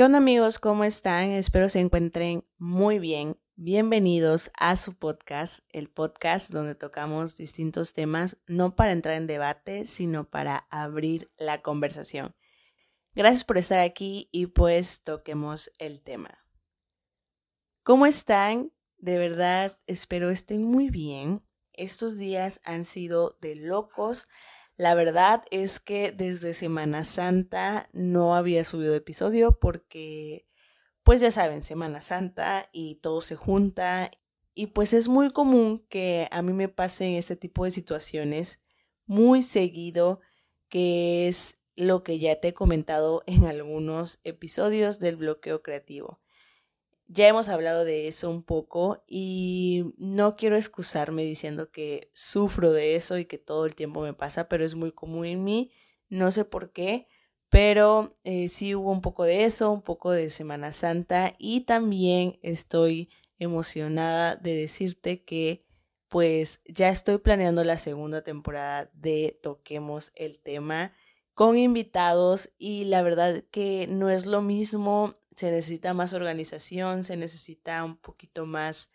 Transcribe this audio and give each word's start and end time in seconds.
¿Qué 0.00 0.04
onda 0.04 0.16
amigos? 0.16 0.58
¿Cómo 0.58 0.84
están? 0.84 1.32
Espero 1.32 1.68
se 1.68 1.78
encuentren 1.78 2.42
muy 2.56 2.98
bien. 2.98 3.36
Bienvenidos 3.56 4.50
a 4.58 4.76
su 4.76 4.94
podcast, 4.94 5.58
el 5.68 5.90
podcast 5.90 6.48
donde 6.48 6.74
tocamos 6.74 7.36
distintos 7.36 7.92
temas, 7.92 8.38
no 8.46 8.74
para 8.74 8.92
entrar 8.92 9.16
en 9.16 9.26
debate, 9.26 9.84
sino 9.84 10.24
para 10.24 10.66
abrir 10.70 11.30
la 11.36 11.60
conversación. 11.60 12.34
Gracias 13.14 13.44
por 13.44 13.58
estar 13.58 13.80
aquí 13.80 14.30
y 14.32 14.46
pues 14.46 15.02
toquemos 15.02 15.70
el 15.76 16.00
tema. 16.02 16.46
¿Cómo 17.82 18.06
están? 18.06 18.72
De 18.96 19.18
verdad, 19.18 19.78
espero 19.86 20.30
estén 20.30 20.62
muy 20.62 20.88
bien. 20.88 21.42
Estos 21.74 22.16
días 22.16 22.62
han 22.64 22.86
sido 22.86 23.36
de 23.42 23.54
locos. 23.54 24.28
La 24.80 24.94
verdad 24.94 25.44
es 25.50 25.78
que 25.78 26.10
desde 26.10 26.54
Semana 26.54 27.04
Santa 27.04 27.90
no 27.92 28.34
había 28.34 28.64
subido 28.64 28.94
episodio 28.94 29.58
porque, 29.58 30.46
pues 31.02 31.20
ya 31.20 31.30
saben, 31.30 31.62
Semana 31.64 32.00
Santa 32.00 32.70
y 32.72 32.94
todo 32.94 33.20
se 33.20 33.36
junta 33.36 34.10
y 34.54 34.68
pues 34.68 34.94
es 34.94 35.08
muy 35.08 35.28
común 35.32 35.84
que 35.90 36.28
a 36.30 36.40
mí 36.40 36.54
me 36.54 36.70
pasen 36.70 37.16
este 37.16 37.36
tipo 37.36 37.66
de 37.66 37.72
situaciones 37.72 38.62
muy 39.04 39.42
seguido, 39.42 40.22
que 40.70 41.28
es 41.28 41.58
lo 41.76 42.02
que 42.02 42.18
ya 42.18 42.40
te 42.40 42.48
he 42.48 42.54
comentado 42.54 43.22
en 43.26 43.44
algunos 43.44 44.18
episodios 44.24 44.98
del 44.98 45.16
bloqueo 45.16 45.60
creativo. 45.60 46.22
Ya 47.12 47.26
hemos 47.26 47.48
hablado 47.48 47.84
de 47.84 48.06
eso 48.06 48.30
un 48.30 48.44
poco 48.44 49.02
y 49.04 49.92
no 49.98 50.36
quiero 50.36 50.54
excusarme 50.54 51.24
diciendo 51.24 51.72
que 51.72 52.08
sufro 52.14 52.72
de 52.72 52.94
eso 52.94 53.18
y 53.18 53.24
que 53.24 53.36
todo 53.36 53.66
el 53.66 53.74
tiempo 53.74 54.02
me 54.02 54.14
pasa, 54.14 54.48
pero 54.48 54.64
es 54.64 54.76
muy 54.76 54.92
común 54.92 55.26
en 55.26 55.42
mí, 55.42 55.72
no 56.08 56.30
sé 56.30 56.44
por 56.44 56.70
qué, 56.70 57.08
pero 57.48 58.12
eh, 58.22 58.48
sí 58.48 58.76
hubo 58.76 58.92
un 58.92 59.00
poco 59.00 59.24
de 59.24 59.44
eso, 59.44 59.72
un 59.72 59.82
poco 59.82 60.12
de 60.12 60.30
Semana 60.30 60.72
Santa 60.72 61.34
y 61.36 61.62
también 61.62 62.38
estoy 62.42 63.10
emocionada 63.40 64.36
de 64.36 64.54
decirte 64.54 65.24
que 65.24 65.66
pues 66.08 66.62
ya 66.64 66.90
estoy 66.90 67.18
planeando 67.18 67.64
la 67.64 67.76
segunda 67.76 68.22
temporada 68.22 68.88
de 68.94 69.36
Toquemos 69.42 70.12
el 70.14 70.38
tema 70.38 70.92
con 71.34 71.58
invitados 71.58 72.52
y 72.56 72.84
la 72.84 73.02
verdad 73.02 73.42
que 73.50 73.88
no 73.88 74.10
es 74.10 74.26
lo 74.26 74.42
mismo 74.42 75.16
se 75.40 75.50
necesita 75.50 75.94
más 75.94 76.12
organización, 76.12 77.02
se 77.02 77.16
necesita 77.16 77.82
un 77.82 77.96
poquito 77.96 78.44
más, 78.44 78.90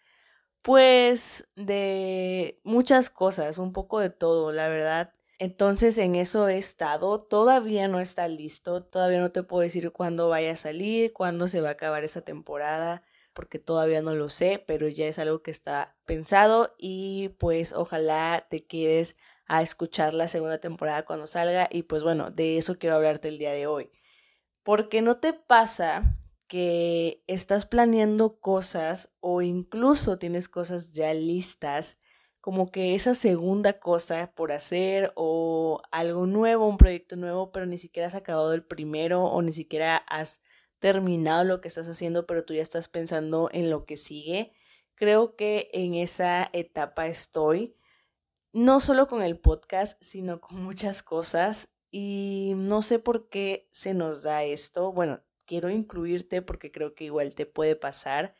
pues, 0.62 1.48
de 1.56 2.62
muchas 2.64 3.10
cosas, 3.10 3.58
un 3.58 3.74
poco 3.74 4.00
de 4.00 4.12
todo, 4.12 4.52
la 4.52 4.68
verdad. 4.68 5.12
Entonces 5.40 5.98
en 5.98 6.16
eso 6.16 6.48
he 6.48 6.60
estado, 6.60 7.20
todavía 7.20 7.88
no 7.88 8.00
está 8.00 8.28
listo, 8.28 8.84
todavía 8.84 9.20
no 9.20 9.32
te 9.32 9.42
puedo 9.42 9.64
decir 9.64 9.92
cuándo 9.92 10.30
vaya 10.30 10.52
a 10.52 10.56
salir, 10.56 11.14
cuándo 11.14 11.48
se 11.48 11.62
va 11.62 11.70
a 11.70 11.72
acabar 11.74 12.04
esa 12.04 12.22
temporada, 12.22 13.02
porque 13.34 13.58
todavía 13.58 14.04
no 14.04 14.14
lo 14.14 14.30
sé, 14.30 14.64
pero 14.68 14.88
ya 14.88 15.08
es 15.08 15.18
algo 15.18 15.42
que 15.42 15.52
está 15.52 15.98
pensado 16.06 16.76
y 16.78 17.30
pues 17.40 17.74
ojalá 17.74 18.46
te 18.52 18.66
quedes 18.66 19.18
a 19.48 19.64
escuchar 19.64 20.14
la 20.14 20.28
segunda 20.28 20.60
temporada 20.60 21.06
cuando 21.06 21.26
salga 21.26 21.68
y 21.72 21.84
pues 21.84 22.04
bueno, 22.04 22.30
de 22.30 22.58
eso 22.58 22.78
quiero 22.78 22.98
hablarte 22.98 23.30
el 23.30 23.40
día 23.40 23.52
de 23.52 23.66
hoy. 23.66 23.90
Porque 24.64 25.02
no 25.02 25.18
te 25.18 25.34
pasa 25.34 26.18
que 26.48 27.24
estás 27.28 27.66
planeando 27.66 28.40
cosas 28.40 29.14
o 29.20 29.42
incluso 29.42 30.18
tienes 30.18 30.48
cosas 30.50 30.94
ya 30.94 31.14
listas, 31.14 32.00
como 32.42 32.72
que 32.72 32.94
esa 32.94 33.16
segunda 33.16 33.80
cosa 33.80 34.32
por 34.36 34.52
hacer 34.52 35.12
o 35.16 35.82
algo 35.92 36.28
nuevo, 36.28 36.68
un 36.68 36.78
proyecto 36.78 37.16
nuevo, 37.16 37.52
pero 37.52 37.66
ni 37.66 37.78
siquiera 37.78 38.08
has 38.08 38.16
acabado 38.16 38.54
el 38.54 38.64
primero 38.64 39.24
o 39.24 39.42
ni 39.42 39.52
siquiera 39.52 39.98
has 39.98 40.42
terminado 40.80 41.44
lo 41.44 41.62
que 41.62 41.68
estás 41.68 41.88
haciendo, 41.88 42.28
pero 42.28 42.46
tú 42.46 42.54
ya 42.54 42.62
estás 42.62 42.88
pensando 42.88 43.50
en 43.52 43.70
lo 43.72 43.86
que 43.86 43.98
sigue. 43.98 44.54
Creo 44.94 45.36
que 45.36 45.70
en 45.74 45.96
esa 45.96 46.50
etapa 46.54 47.08
estoy, 47.08 47.76
no 48.54 48.80
solo 48.80 49.08
con 49.08 49.24
el 49.24 49.40
podcast, 49.40 50.02
sino 50.02 50.40
con 50.40 50.64
muchas 50.64 51.02
cosas 51.02 51.76
y 51.90 52.54
no 52.56 52.82
sé 52.82 53.00
por 53.00 53.30
qué 53.30 53.68
se 53.72 53.94
nos 53.94 54.22
da 54.22 54.44
esto. 54.44 54.92
Bueno, 54.92 55.22
quiero 55.46 55.70
incluirte 55.70 56.42
porque 56.42 56.72
creo 56.72 56.94
que 56.94 57.06
igual 57.06 57.36
te 57.36 57.46
puede 57.46 57.76
pasar, 57.76 58.36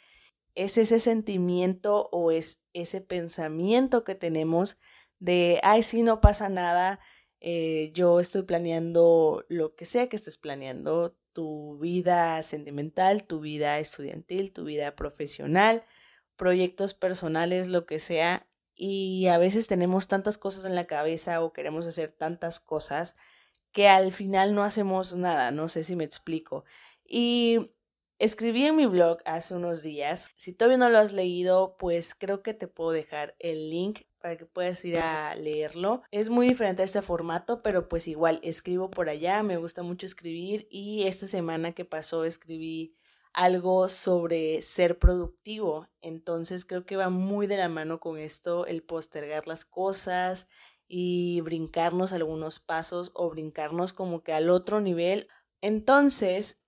es 0.56 0.78
ese 0.78 1.00
sentimiento 1.00 2.10
o 2.12 2.32
es 2.32 2.64
ese 2.74 3.02
pensamiento 3.02 4.04
que 4.04 4.16
tenemos 4.16 4.80
de, 5.20 5.60
ay, 5.64 5.84
sí, 5.84 6.02
no 6.04 6.22
pasa 6.22 6.50
nada, 6.50 7.00
eh, 7.40 7.92
yo 7.94 8.20
estoy 8.20 8.44
planeando 8.44 9.46
lo 9.50 9.76
que 9.76 9.86
sea 9.86 10.10
que 10.10 10.16
estés 10.16 10.38
planeando, 10.38 11.18
tu 11.34 11.78
vida 11.80 12.42
sentimental, 12.44 13.26
tu 13.26 13.42
vida 13.42 13.80
estudiantil, 13.80 14.54
tu 14.54 14.64
vida 14.64 14.96
profesional, 14.96 15.84
proyectos 16.38 16.94
personales, 16.94 17.68
lo 17.68 17.86
que 17.86 18.00
sea, 18.00 18.48
y 18.74 19.28
a 19.28 19.38
veces 19.38 19.68
tenemos 19.68 20.08
tantas 20.08 20.38
cosas 20.38 20.66
en 20.66 20.76
la 20.76 20.88
cabeza 20.88 21.42
o 21.42 21.54
queremos 21.54 21.88
hacer 21.88 22.12
tantas 22.12 22.60
cosas 22.60 23.16
que 23.72 23.88
al 23.90 24.12
final 24.14 24.56
no 24.56 24.64
hacemos 24.64 25.16
nada, 25.16 25.52
no 25.52 25.70
sé 25.70 25.84
si 25.84 25.96
me 25.96 26.06
explico. 26.06 26.64
Y 27.06 27.72
escribí 28.20 28.66
en 28.66 28.76
mi 28.76 28.86
blog 28.86 29.20
hace 29.26 29.56
unos 29.56 29.84
días. 29.84 30.30
Si 30.36 30.54
todavía 30.54 30.78
no 30.78 30.90
lo 30.90 30.98
has 30.98 31.14
leído, 31.14 31.78
pues 31.78 32.16
creo 32.16 32.42
que 32.42 32.54
te 32.54 32.68
puedo 32.68 32.92
dejar 32.92 33.36
el 33.40 33.70
link 33.70 34.02
para 34.20 34.38
que 34.38 34.46
puedas 34.46 34.84
ir 34.86 34.98
a 34.98 35.36
leerlo. 35.36 36.02
Es 36.12 36.30
muy 36.30 36.48
diferente 36.48 36.82
a 36.82 36.86
este 36.86 37.02
formato, 37.02 37.62
pero 37.62 37.88
pues 37.88 38.08
igual 38.08 38.40
escribo 38.42 38.90
por 38.90 39.10
allá, 39.10 39.44
me 39.44 39.58
gusta 39.58 39.84
mucho 39.84 40.08
escribir 40.08 40.68
y 40.72 41.04
esta 41.04 41.28
semana 41.28 41.74
que 41.74 41.86
pasó 41.86 42.26
escribí 42.26 42.96
algo 43.34 43.90
sobre 43.90 44.62
ser 44.62 44.98
productivo. 44.98 45.90
Entonces 46.02 46.66
creo 46.66 46.86
que 46.86 46.96
va 46.96 47.10
muy 47.10 47.48
de 47.48 47.58
la 47.58 47.70
mano 47.70 48.00
con 48.00 48.18
esto 48.18 48.66
el 48.66 48.82
postergar 48.82 49.46
las 49.46 49.66
cosas 49.66 50.48
y 50.88 51.42
brincarnos 51.42 52.14
algunos 52.14 52.60
pasos 52.60 53.12
o 53.14 53.30
brincarnos 53.30 53.94
como 53.94 54.24
que 54.24 54.34
al 54.34 54.50
otro 54.50 54.82
nivel. 54.82 55.28
Entonces, 55.62 56.65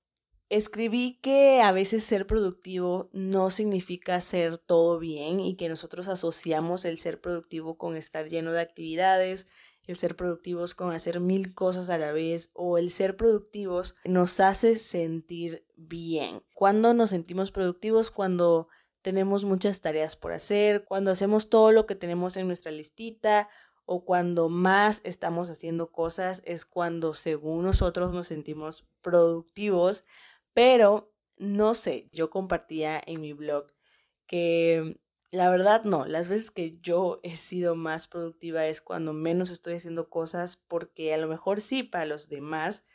escribí 0.49 1.19
que 1.21 1.61
a 1.61 1.71
veces 1.71 2.03
ser 2.03 2.25
productivo 2.25 3.09
no 3.11 3.49
significa 3.49 4.15
hacer 4.15 4.57
todo 4.57 4.99
bien 4.99 5.39
y 5.39 5.55
que 5.55 5.69
nosotros 5.69 6.07
asociamos 6.07 6.85
el 6.85 6.97
ser 6.99 7.19
productivo 7.19 7.77
con 7.77 7.95
estar 7.95 8.29
lleno 8.29 8.51
de 8.53 8.61
actividades, 8.61 9.47
el 9.85 9.97
ser 9.97 10.15
productivos 10.15 10.75
con 10.75 10.93
hacer 10.93 11.19
mil 11.19 11.55
cosas 11.55 11.89
a 11.89 11.97
la 11.97 12.11
vez 12.11 12.51
o 12.53 12.77
el 12.77 12.91
ser 12.91 13.15
productivos 13.15 13.95
nos 14.05 14.39
hace 14.39 14.77
sentir 14.77 15.65
bien. 15.75 16.43
Cuando 16.53 16.93
nos 16.93 17.09
sentimos 17.09 17.51
productivos? 17.51 18.11
Cuando 18.11 18.67
tenemos 19.01 19.45
muchas 19.45 19.79
tareas 19.79 20.15
por 20.15 20.33
hacer, 20.33 20.83
cuando 20.83 21.11
hacemos 21.11 21.49
todo 21.49 21.71
lo 21.71 21.85
que 21.85 21.95
tenemos 21.95 22.35
en 22.35 22.47
nuestra 22.47 22.71
listita 22.71 23.47
o 23.85 24.03
cuando 24.03 24.49
más 24.49 24.99
estamos 25.05 25.49
haciendo 25.49 25.91
cosas 25.91 26.41
es 26.45 26.65
cuando 26.65 27.13
según 27.13 27.63
nosotros 27.63 28.13
nos 28.13 28.27
sentimos 28.27 28.85
productivos 29.01 30.03
pero 30.57 31.13
no 31.37 31.75
sé, 31.75 32.09
yo 32.11 32.31
compartía 32.31 32.99
en 33.05 33.21
mi 33.21 33.31
blog 33.31 33.67
que 34.25 34.99
la 35.29 35.51
verdad 35.51 35.83
no, 35.83 36.07
las 36.07 36.27
veces 36.27 36.49
que 36.49 36.79
yo 36.81 37.19
he 37.21 37.35
sido 37.35 37.75
más 37.75 38.07
productiva 38.07 38.65
es 38.65 38.81
cuando 38.81 39.13
menos 39.13 39.51
estoy 39.51 39.75
haciendo 39.75 40.09
cosas 40.09 40.55
porque 40.55 41.13
a 41.13 41.17
lo 41.17 41.27
mejor 41.27 41.61
sí 41.61 41.83
para 41.83 42.07
los 42.07 42.27
demás 42.27 42.87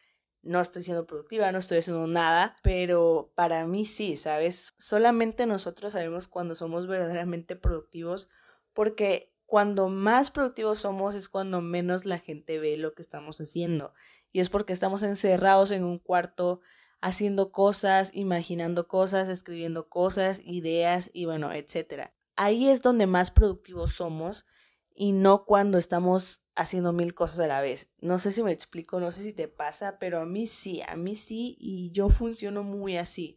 no 0.43 0.61
estoy 0.61 0.83
siendo 0.83 1.07
productiva, 1.07 1.53
no 1.53 1.61
estoy 1.61 1.79
haciendo 1.79 2.09
nada, 2.09 2.57
pero 2.65 3.31
para 3.37 3.65
mí 3.65 3.85
sí, 3.85 4.17
¿sabes? 4.17 4.75
Solamente 4.77 5.47
nosotros 5.47 5.93
sabemos 5.93 6.27
cuando 6.27 6.57
somos 6.57 6.89
verdaderamente 6.89 7.55
productivos 7.55 8.29
porque 8.73 9.37
cuando 9.47 9.89
más 9.89 10.33
productivos 10.33 10.81
somos 10.81 11.15
es 11.15 11.29
cuando 11.29 11.61
menos 11.61 12.07
la 12.07 12.19
gente 12.19 12.59
ve 12.59 12.77
lo 12.77 12.93
que 12.93 13.03
estamos 13.03 13.41
haciendo 13.41 13.95
y 14.33 14.41
es 14.41 14.51
porque 14.51 14.73
estamos 14.73 15.05
encerrados 15.05 15.71
en 15.71 15.85
un 15.85 16.01
cuarto 16.01 16.61
haciendo 17.03 17.51
cosas, 17.51 18.11
imaginando 18.15 18.89
cosas, 18.89 19.29
escribiendo 19.29 19.89
cosas, 19.89 20.41
ideas 20.45 21.11
y 21.13 21.27
bueno, 21.27 21.53
etcétera. 21.53 22.15
Ahí 22.37 22.69
es 22.69 22.81
donde 22.81 23.07
más 23.07 23.31
productivos 23.31 23.93
somos 23.93 24.47
y 24.95 25.13
no 25.13 25.45
cuando 25.45 25.79
estamos 25.79 26.45
haciendo 26.55 26.93
mil 26.93 27.13
cosas 27.13 27.41
a 27.41 27.47
la 27.49 27.61
vez. 27.61 27.91
No 28.01 28.19
sé 28.19 28.31
si 28.31 28.43
me 28.43 28.53
explico, 28.53 29.01
no 29.01 29.11
sé 29.11 29.23
si 29.25 29.33
te 29.33 29.49
pasa, 29.49 29.99
pero 29.99 30.21
a 30.21 30.27
mí 30.27 30.47
sí, 30.47 30.81
a 30.87 30.97
mí 30.97 31.17
sí 31.17 31.57
y 31.59 31.91
yo 31.91 32.09
funciono 32.09 32.63
muy 32.63 32.97
así. 32.97 33.37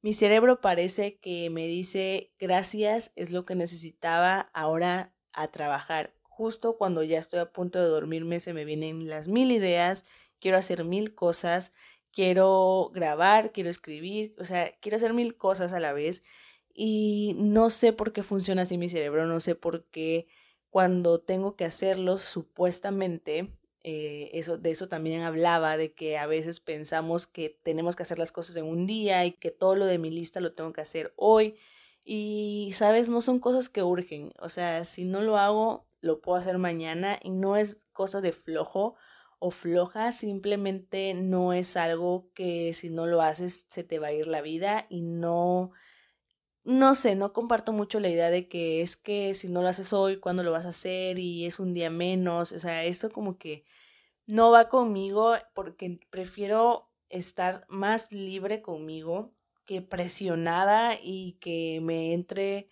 Mi 0.00 0.14
cerebro 0.14 0.60
parece 0.60 1.18
que 1.18 1.50
me 1.50 1.66
dice 1.66 2.32
gracias, 2.38 3.12
es 3.14 3.30
lo 3.30 3.44
que 3.44 3.54
necesitaba 3.54 4.50
ahora 4.54 5.14
a 5.32 5.48
trabajar. 5.48 6.14
Justo 6.22 6.78
cuando 6.78 7.02
ya 7.02 7.18
estoy 7.18 7.40
a 7.40 7.52
punto 7.52 7.78
de 7.78 7.88
dormirme 7.88 8.40
se 8.40 8.54
me 8.54 8.64
vienen 8.64 9.08
las 9.08 9.28
mil 9.28 9.52
ideas, 9.52 10.04
quiero 10.40 10.56
hacer 10.56 10.84
mil 10.84 11.14
cosas 11.14 11.72
quiero 12.12 12.90
grabar, 12.94 13.52
quiero 13.52 13.70
escribir, 13.70 14.34
o 14.38 14.44
sea, 14.44 14.72
quiero 14.80 14.96
hacer 14.96 15.14
mil 15.14 15.36
cosas 15.36 15.72
a 15.72 15.80
la 15.80 15.92
vez 15.92 16.22
y 16.74 17.34
no 17.38 17.70
sé 17.70 17.92
por 17.92 18.12
qué 18.12 18.22
funciona 18.22 18.62
así 18.62 18.78
mi 18.78 18.88
cerebro, 18.88 19.26
no 19.26 19.40
sé 19.40 19.54
por 19.54 19.84
qué 19.86 20.26
cuando 20.70 21.20
tengo 21.20 21.56
que 21.56 21.64
hacerlo 21.64 22.18
supuestamente 22.18 23.52
eh, 23.84 24.30
eso, 24.34 24.58
de 24.58 24.70
eso 24.70 24.88
también 24.88 25.22
hablaba, 25.22 25.76
de 25.76 25.92
que 25.92 26.16
a 26.16 26.26
veces 26.26 26.60
pensamos 26.60 27.26
que 27.26 27.58
tenemos 27.62 27.96
que 27.96 28.04
hacer 28.04 28.18
las 28.18 28.32
cosas 28.32 28.56
en 28.56 28.64
un 28.64 28.86
día 28.86 29.24
y 29.24 29.32
que 29.32 29.50
todo 29.50 29.74
lo 29.74 29.86
de 29.86 29.98
mi 29.98 30.10
lista 30.10 30.40
lo 30.40 30.54
tengo 30.54 30.72
que 30.72 30.80
hacer 30.80 31.12
hoy. 31.16 31.56
Y, 32.04 32.72
sabes, 32.74 33.10
no 33.10 33.20
son 33.20 33.38
cosas 33.38 33.68
que 33.68 33.82
urgen. 33.82 34.32
O 34.40 34.48
sea, 34.48 34.84
si 34.84 35.04
no 35.04 35.20
lo 35.22 35.36
hago, 35.38 35.86
lo 36.00 36.20
puedo 36.20 36.38
hacer 36.38 36.58
mañana 36.58 37.18
y 37.22 37.30
no 37.30 37.56
es 37.56 37.78
cosa 37.92 38.20
de 38.20 38.32
flojo 38.32 38.96
o 39.44 39.50
floja, 39.50 40.12
simplemente 40.12 41.14
no 41.14 41.52
es 41.52 41.76
algo 41.76 42.30
que 42.34 42.74
si 42.74 42.90
no 42.90 43.06
lo 43.06 43.22
haces 43.22 43.66
se 43.70 43.82
te 43.84 43.98
va 43.98 44.08
a 44.08 44.12
ir 44.12 44.28
la 44.28 44.40
vida 44.40 44.86
y 44.88 45.02
no 45.02 45.72
no 46.64 46.94
sé, 46.94 47.16
no 47.16 47.32
comparto 47.32 47.72
mucho 47.72 47.98
la 48.00 48.08
idea 48.08 48.30
de 48.30 48.48
que 48.48 48.82
es 48.82 48.96
que 48.96 49.34
si 49.34 49.48
no 49.48 49.62
lo 49.62 49.68
haces 49.68 49.92
hoy, 49.92 50.18
¿cuándo 50.18 50.44
lo 50.44 50.52
vas 50.52 50.66
a 50.66 50.70
hacer? 50.70 51.18
Y 51.18 51.44
es 51.44 51.58
un 51.58 51.74
día 51.74 51.90
menos. 51.90 52.52
O 52.52 52.60
sea, 52.60 52.84
esto 52.84 53.10
como 53.10 53.36
que 53.38 53.64
no 54.26 54.50
va 54.52 54.68
conmigo 54.68 55.34
porque 55.54 56.00
prefiero 56.10 56.90
estar 57.08 57.66
más 57.68 58.12
libre 58.12 58.62
conmigo 58.62 59.34
que 59.66 59.82
presionada 59.82 60.96
y 61.02 61.38
que 61.40 61.80
me 61.82 62.14
entre, 62.14 62.68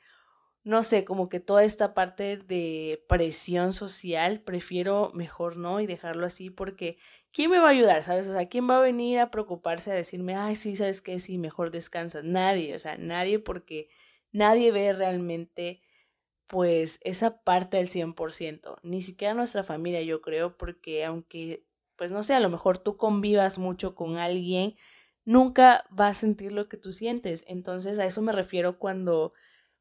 no 0.62 0.82
sé, 0.82 1.04
como 1.04 1.28
que 1.28 1.40
toda 1.40 1.64
esta 1.64 1.94
parte 1.94 2.36
de 2.36 3.04
presión 3.08 3.72
social, 3.72 4.42
prefiero 4.42 5.10
mejor 5.14 5.56
no 5.56 5.80
y 5.80 5.86
dejarlo 5.86 6.26
así 6.26 6.50
porque 6.50 6.98
¿quién 7.32 7.50
me 7.50 7.58
va 7.58 7.68
a 7.68 7.70
ayudar? 7.70 8.02
¿Sabes? 8.04 8.28
O 8.28 8.32
sea, 8.32 8.48
¿quién 8.48 8.68
va 8.68 8.76
a 8.78 8.80
venir 8.80 9.18
a 9.20 9.30
preocuparse 9.30 9.90
a 9.90 9.94
decirme, 9.94 10.34
ay, 10.36 10.56
sí, 10.56 10.76
¿sabes 10.76 11.00
qué? 11.00 11.20
Sí, 11.20 11.38
mejor 11.38 11.70
descansa. 11.70 12.20
Nadie, 12.22 12.74
o 12.74 12.78
sea, 12.78 12.98
nadie 12.98 13.38
porque 13.38 13.88
nadie 14.32 14.72
ve 14.72 14.92
realmente 14.92 15.82
pues 16.46 16.98
esa 17.04 17.42
parte 17.42 17.76
del 17.76 17.88
100%, 17.88 18.78
ni 18.82 19.02
siquiera 19.02 19.34
nuestra 19.34 19.62
familia 19.62 20.02
yo 20.02 20.20
creo, 20.20 20.56
porque 20.56 21.04
aunque 21.04 21.64
pues 22.00 22.12
no 22.12 22.22
sé, 22.22 22.34
a 22.34 22.40
lo 22.40 22.48
mejor 22.48 22.78
tú 22.78 22.96
convivas 22.96 23.58
mucho 23.58 23.94
con 23.94 24.16
alguien, 24.16 24.74
nunca 25.26 25.84
va 25.98 26.08
a 26.08 26.14
sentir 26.14 26.50
lo 26.50 26.66
que 26.66 26.78
tú 26.78 26.92
sientes. 26.94 27.44
Entonces 27.46 27.98
a 27.98 28.06
eso 28.06 28.22
me 28.22 28.32
refiero 28.32 28.78
cuando 28.78 29.34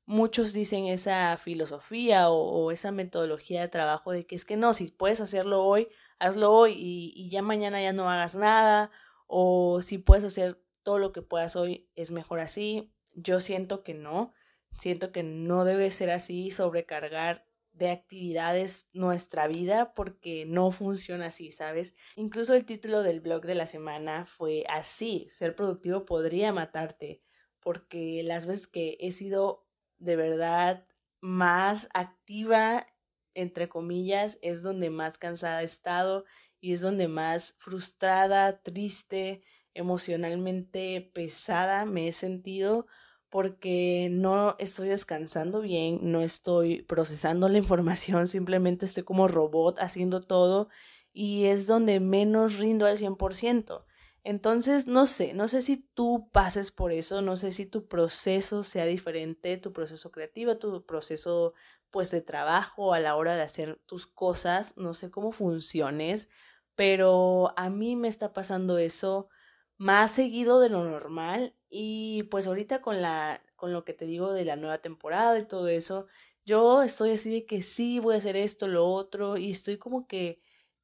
muchos 0.10 0.54
dicen 0.54 0.88
esa 0.88 1.38
filosofía 1.38 2.32
o, 2.32 2.72
esa 2.72 2.92
metodología 2.92 3.62
de 3.62 3.68
trabajo 3.68 4.12
de 4.12 4.26
que 4.26 4.36
es 4.36 4.44
que 4.44 4.58
no, 4.58 4.74
si 4.74 4.88
puedes 4.88 5.22
hacerlo 5.22 5.64
hoy, 5.64 5.88
hazlo 6.18 6.52
hoy 6.52 6.74
y, 6.76 7.14
y 7.16 7.30
ya 7.30 7.44
mañana 7.44 7.80
ya 7.80 7.94
no 7.94 8.10
hagas 8.10 8.34
nada 8.34 8.90
o 9.28 9.84
si 9.84 10.00
puedes 10.00 10.24
hacer 10.24 10.60
todo 10.82 10.98
lo 10.98 11.12
que 11.12 11.22
puedas 11.22 11.56
hoy 11.56 11.88
es 11.96 12.10
mejor 12.10 12.40
así. 12.40 12.92
Yo 13.14 13.40
siento 13.40 13.84
que 13.84 13.94
no, 13.94 14.34
siento 14.80 15.12
que 15.12 15.22
no 15.22 15.64
debe 15.64 15.92
ser 15.92 16.10
así, 16.10 16.50
sobrecargar 16.50 17.46
de 17.72 17.92
actividades 17.92 18.90
nuestra 18.92 19.48
vida 19.48 19.94
porque 19.94 20.46
no 20.48 20.72
funciona 20.72 21.28
así, 21.28 21.52
¿sabes? 21.52 21.94
Incluso 22.16 22.56
el 22.56 22.66
título 22.66 23.04
del 23.04 23.22
blog 23.22 23.46
de 23.46 23.54
la 23.54 23.68
semana 23.68 24.26
fue 24.26 24.64
así, 24.70 25.28
ser 25.30 25.54
productivo 25.54 26.04
podría 26.04 26.52
matarte, 26.52 27.22
porque 27.60 28.24
las 28.24 28.48
veces 28.48 28.68
que 28.68 28.98
he 29.00 29.12
sido 29.12 29.69
de 30.00 30.16
verdad 30.16 30.86
más 31.22 31.90
activa 31.94 32.88
entre 33.34 33.70
comillas, 33.70 34.38
es 34.42 34.62
donde 34.62 34.90
más 34.90 35.18
cansada 35.18 35.62
he 35.62 35.66
estado 35.66 36.26
y 36.60 36.74
es 36.74 36.82
donde 36.82 37.08
más 37.08 37.56
frustrada, 37.60 38.62
triste, 38.62 39.44
emocionalmente 39.74 41.10
pesada 41.14 41.86
me 41.86 42.08
he 42.08 42.12
sentido 42.12 42.86
porque 43.30 44.10
no 44.12 44.56
estoy 44.58 44.90
descansando 44.90 45.62
bien, 45.62 46.00
no 46.12 46.22
estoy 46.22 46.82
procesando 46.82 47.48
la 47.48 47.60
información, 47.60 48.28
simplemente 48.28 48.86
estoy 48.86 49.04
como 49.04 49.28
robot 49.28 49.80
haciendo 49.80 50.22
todo 50.22 50.70
y 51.14 51.46
es 51.46 51.68
donde 51.68 52.00
menos 52.00 52.58
rindo 52.58 52.88
al 52.88 52.98
100%. 52.98 53.86
Entonces, 54.30 54.86
no 54.86 55.08
sé, 55.08 55.34
no 55.34 55.48
sé 55.48 55.60
si 55.64 55.78
tú 55.78 56.30
pases 56.32 56.70
por 56.70 56.92
eso, 56.92 57.24
no 57.24 57.36
sé 57.36 57.52
si 57.52 57.66
tu 57.66 57.88
proceso 57.88 58.62
sea 58.62 58.86
diferente, 58.86 59.58
tu 59.58 59.74
proceso 59.74 60.12
creativo, 60.12 60.60
tu 60.60 60.86
proceso 60.86 61.56
pues 61.90 62.12
de 62.12 62.22
trabajo 62.22 62.94
a 62.94 63.00
la 63.00 63.16
hora 63.16 63.36
de 63.36 63.42
hacer 63.42 63.82
tus 63.88 64.06
cosas, 64.06 64.78
no 64.78 64.94
sé 64.94 65.10
cómo 65.10 65.32
funciones, 65.32 66.30
pero 66.76 67.56
a 67.58 67.72
mí 67.72 67.96
me 67.96 68.08
está 68.08 68.32
pasando 68.32 68.78
eso 68.78 69.30
más 69.78 70.12
seguido 70.12 70.60
de 70.60 70.70
lo 70.70 70.84
normal 70.84 71.56
y 71.68 72.22
pues 72.30 72.46
ahorita 72.46 72.84
con 72.84 73.02
la 73.02 73.42
con 73.56 73.74
lo 73.74 73.84
que 73.84 73.96
te 73.96 74.06
digo 74.06 74.32
de 74.32 74.46
la 74.46 74.58
nueva 74.58 74.78
temporada 74.78 75.40
y 75.40 75.48
todo 75.48 75.70
eso, 75.70 76.06
yo 76.46 76.84
estoy 76.84 77.14
así 77.14 77.32
de 77.32 77.48
que 77.48 77.64
sí 77.64 77.98
voy 77.98 78.14
a 78.14 78.20
hacer 78.20 78.36
esto, 78.36 78.68
lo 78.68 78.86
otro 78.86 79.38
y 79.38 79.50
estoy 79.50 79.80
como 79.80 80.06
que 80.06 80.40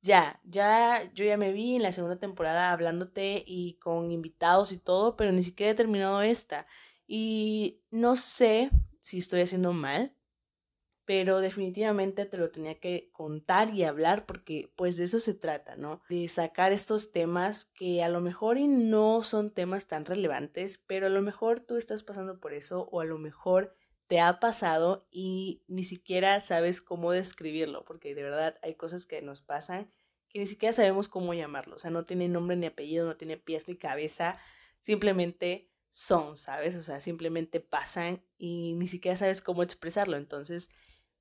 ya, 0.06 0.40
ya 0.44 1.12
yo 1.16 1.26
ya 1.26 1.36
me 1.36 1.52
vi 1.52 1.76
en 1.76 1.82
la 1.82 1.92
segunda 1.92 2.18
temporada 2.18 2.72
hablándote 2.72 3.44
y 3.46 3.80
con 3.80 4.12
invitados 4.12 4.72
y 4.72 4.78
todo, 4.78 5.16
pero 5.16 5.32
ni 5.32 5.42
siquiera 5.42 5.72
he 5.72 5.76
terminado 5.76 6.22
esta 6.22 6.68
y 7.08 7.82
no 7.90 8.16
sé 8.16 8.70
si 9.02 9.18
estoy 9.18 9.42
haciendo 9.42 9.74
mal, 9.74 10.16
pero 11.06 11.40
definitivamente 11.40 12.26
te 12.26 12.38
lo 12.38 12.52
tenía 12.52 12.80
que 12.80 13.10
contar 13.14 13.74
y 13.74 13.84
hablar 13.84 14.28
porque 14.28 14.72
pues 14.76 14.96
de 14.96 15.06
eso 15.06 15.20
se 15.20 15.34
trata, 15.34 15.76
¿no? 15.76 16.04
De 16.08 16.28
sacar 16.28 16.72
estos 16.72 17.12
temas 17.12 17.66
que 17.66 18.04
a 18.04 18.10
lo 18.10 18.22
mejor 18.22 18.60
y 18.60 18.68
no 18.68 19.24
son 19.24 19.52
temas 19.52 19.88
tan 19.88 20.06
relevantes, 20.06 20.84
pero 20.86 21.08
a 21.08 21.10
lo 21.10 21.24
mejor 21.24 21.62
tú 21.62 21.78
estás 21.78 22.04
pasando 22.04 22.40
por 22.40 22.54
eso 22.54 22.88
o 22.92 23.02
a 23.02 23.06
lo 23.06 23.18
mejor 23.18 23.76
te 24.08 24.20
ha 24.20 24.40
pasado 24.40 25.08
y 25.12 25.64
ni 25.68 25.84
siquiera 25.84 26.40
sabes 26.40 26.82
cómo 26.82 27.12
describirlo, 27.12 27.86
porque 27.86 28.16
de 28.16 28.24
verdad 28.24 28.60
hay 28.62 28.76
cosas 28.76 29.06
que 29.06 29.22
nos 29.22 29.42
pasan 29.42 29.92
que 30.30 30.40
ni 30.40 30.48
siquiera 30.48 30.74
sabemos 30.74 31.08
cómo 31.08 31.34
llamarlo, 31.34 31.78
o 31.78 31.80
sea, 31.80 31.92
no 31.92 32.04
tiene 32.04 32.28
nombre 32.28 32.58
ni 32.58 32.66
apellido, 32.66 33.06
no 33.06 33.16
tiene 33.16 33.38
pies 33.38 33.70
ni 33.70 33.78
cabeza, 33.78 34.38
simplemente 34.80 35.72
son, 35.88 36.36
¿sabes? 36.36 36.76
O 36.76 36.82
sea, 36.82 37.00
simplemente 37.00 37.62
pasan 37.62 38.22
y 38.38 38.74
ni 38.76 38.90
siquiera 38.90 39.16
sabes 39.16 39.42
cómo 39.42 39.64
expresarlo, 39.64 40.18
entonces 40.18 40.70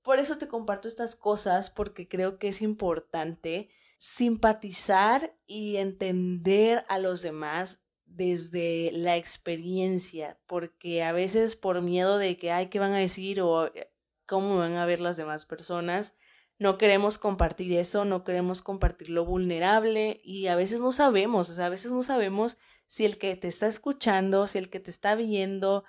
por 0.02 0.18
eso 0.18 0.36
te 0.36 0.48
comparto 0.48 0.88
estas 0.88 1.14
cosas 1.14 1.70
porque 1.70 2.08
creo 2.08 2.38
que 2.38 2.48
es 2.48 2.60
importante 2.60 3.70
simpatizar 3.98 5.38
y 5.46 5.76
entender 5.76 6.84
a 6.88 6.98
los 6.98 7.22
demás 7.22 7.83
desde 8.14 8.90
la 8.92 9.16
experiencia, 9.16 10.38
porque 10.46 11.02
a 11.02 11.12
veces 11.12 11.56
por 11.56 11.82
miedo 11.82 12.18
de 12.18 12.36
que, 12.38 12.52
ay, 12.52 12.68
¿qué 12.68 12.78
van 12.78 12.92
a 12.92 12.98
decir? 12.98 13.40
o 13.40 13.66
eh, 13.66 13.90
cómo 14.26 14.58
van 14.58 14.74
a 14.74 14.86
ver 14.86 15.00
las 15.00 15.16
demás 15.16 15.46
personas, 15.46 16.14
no 16.58 16.78
queremos 16.78 17.18
compartir 17.18 17.72
eso, 17.72 18.04
no 18.04 18.24
queremos 18.24 18.62
compartir 18.62 19.10
lo 19.10 19.24
vulnerable 19.24 20.20
y 20.24 20.46
a 20.46 20.56
veces 20.56 20.80
no 20.80 20.92
sabemos, 20.92 21.50
o 21.50 21.54
sea, 21.54 21.66
a 21.66 21.70
veces 21.70 21.92
no 21.92 22.02
sabemos 22.02 22.58
si 22.86 23.04
el 23.04 23.18
que 23.18 23.36
te 23.36 23.48
está 23.48 23.66
escuchando, 23.66 24.46
si 24.46 24.58
el 24.58 24.70
que 24.70 24.80
te 24.80 24.90
está 24.90 25.14
viendo, 25.14 25.84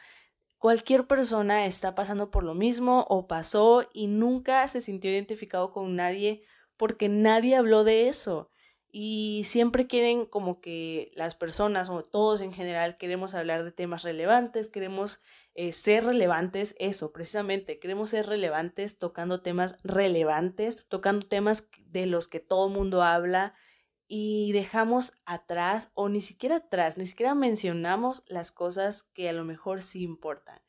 Cualquier 0.66 1.06
persona 1.06 1.68
está 1.68 1.94
pasando 1.94 2.32
por 2.32 2.44
lo 2.44 2.56
mismo 2.56 3.06
o 3.08 3.28
pasó 3.28 3.88
y 3.94 4.08
nunca 4.08 4.68
se 4.68 4.82
sintió 4.82 5.12
identificado 5.12 5.72
con 5.72 5.96
nadie 5.96 6.42
porque 6.76 7.08
nadie 7.08 7.56
habló 7.56 7.84
de 7.84 8.08
eso. 8.08 8.50
Y 8.98 9.44
siempre 9.44 9.88
quieren 9.88 10.26
como 10.26 10.62
que 10.62 11.12
las 11.16 11.36
personas 11.36 11.90
o 11.90 12.02
todos 12.02 12.40
en 12.40 12.54
general 12.54 12.96
queremos 12.96 13.36
hablar 13.36 13.66
de 13.66 13.74
temas 13.74 14.04
relevantes, 14.04 14.70
queremos 14.70 15.20
eh, 15.54 15.74
ser 15.74 16.06
relevantes, 16.06 16.78
eso 16.80 17.12
precisamente, 17.12 17.78
queremos 17.78 18.12
ser 18.12 18.26
relevantes 18.26 18.98
tocando 18.98 19.42
temas 19.42 19.76
relevantes, 19.84 20.88
tocando 20.88 21.28
temas 21.28 21.68
de 21.88 22.06
los 22.06 22.30
que 22.30 22.40
todo 22.40 22.68
el 22.68 22.74
mundo 22.74 23.04
habla 23.04 23.54
y 24.08 24.54
dejamos 24.54 25.12
atrás 25.26 25.92
o 25.94 26.08
ni 26.08 26.22
siquiera 26.22 26.56
atrás, 26.56 26.98
ni 26.98 27.06
siquiera 27.06 27.36
mencionamos 27.36 28.24
las 28.28 28.54
cosas 28.54 29.04
que 29.04 29.28
a 29.28 29.34
lo 29.34 29.44
mejor 29.44 29.82
sí 29.82 30.04
importan. 30.04 30.62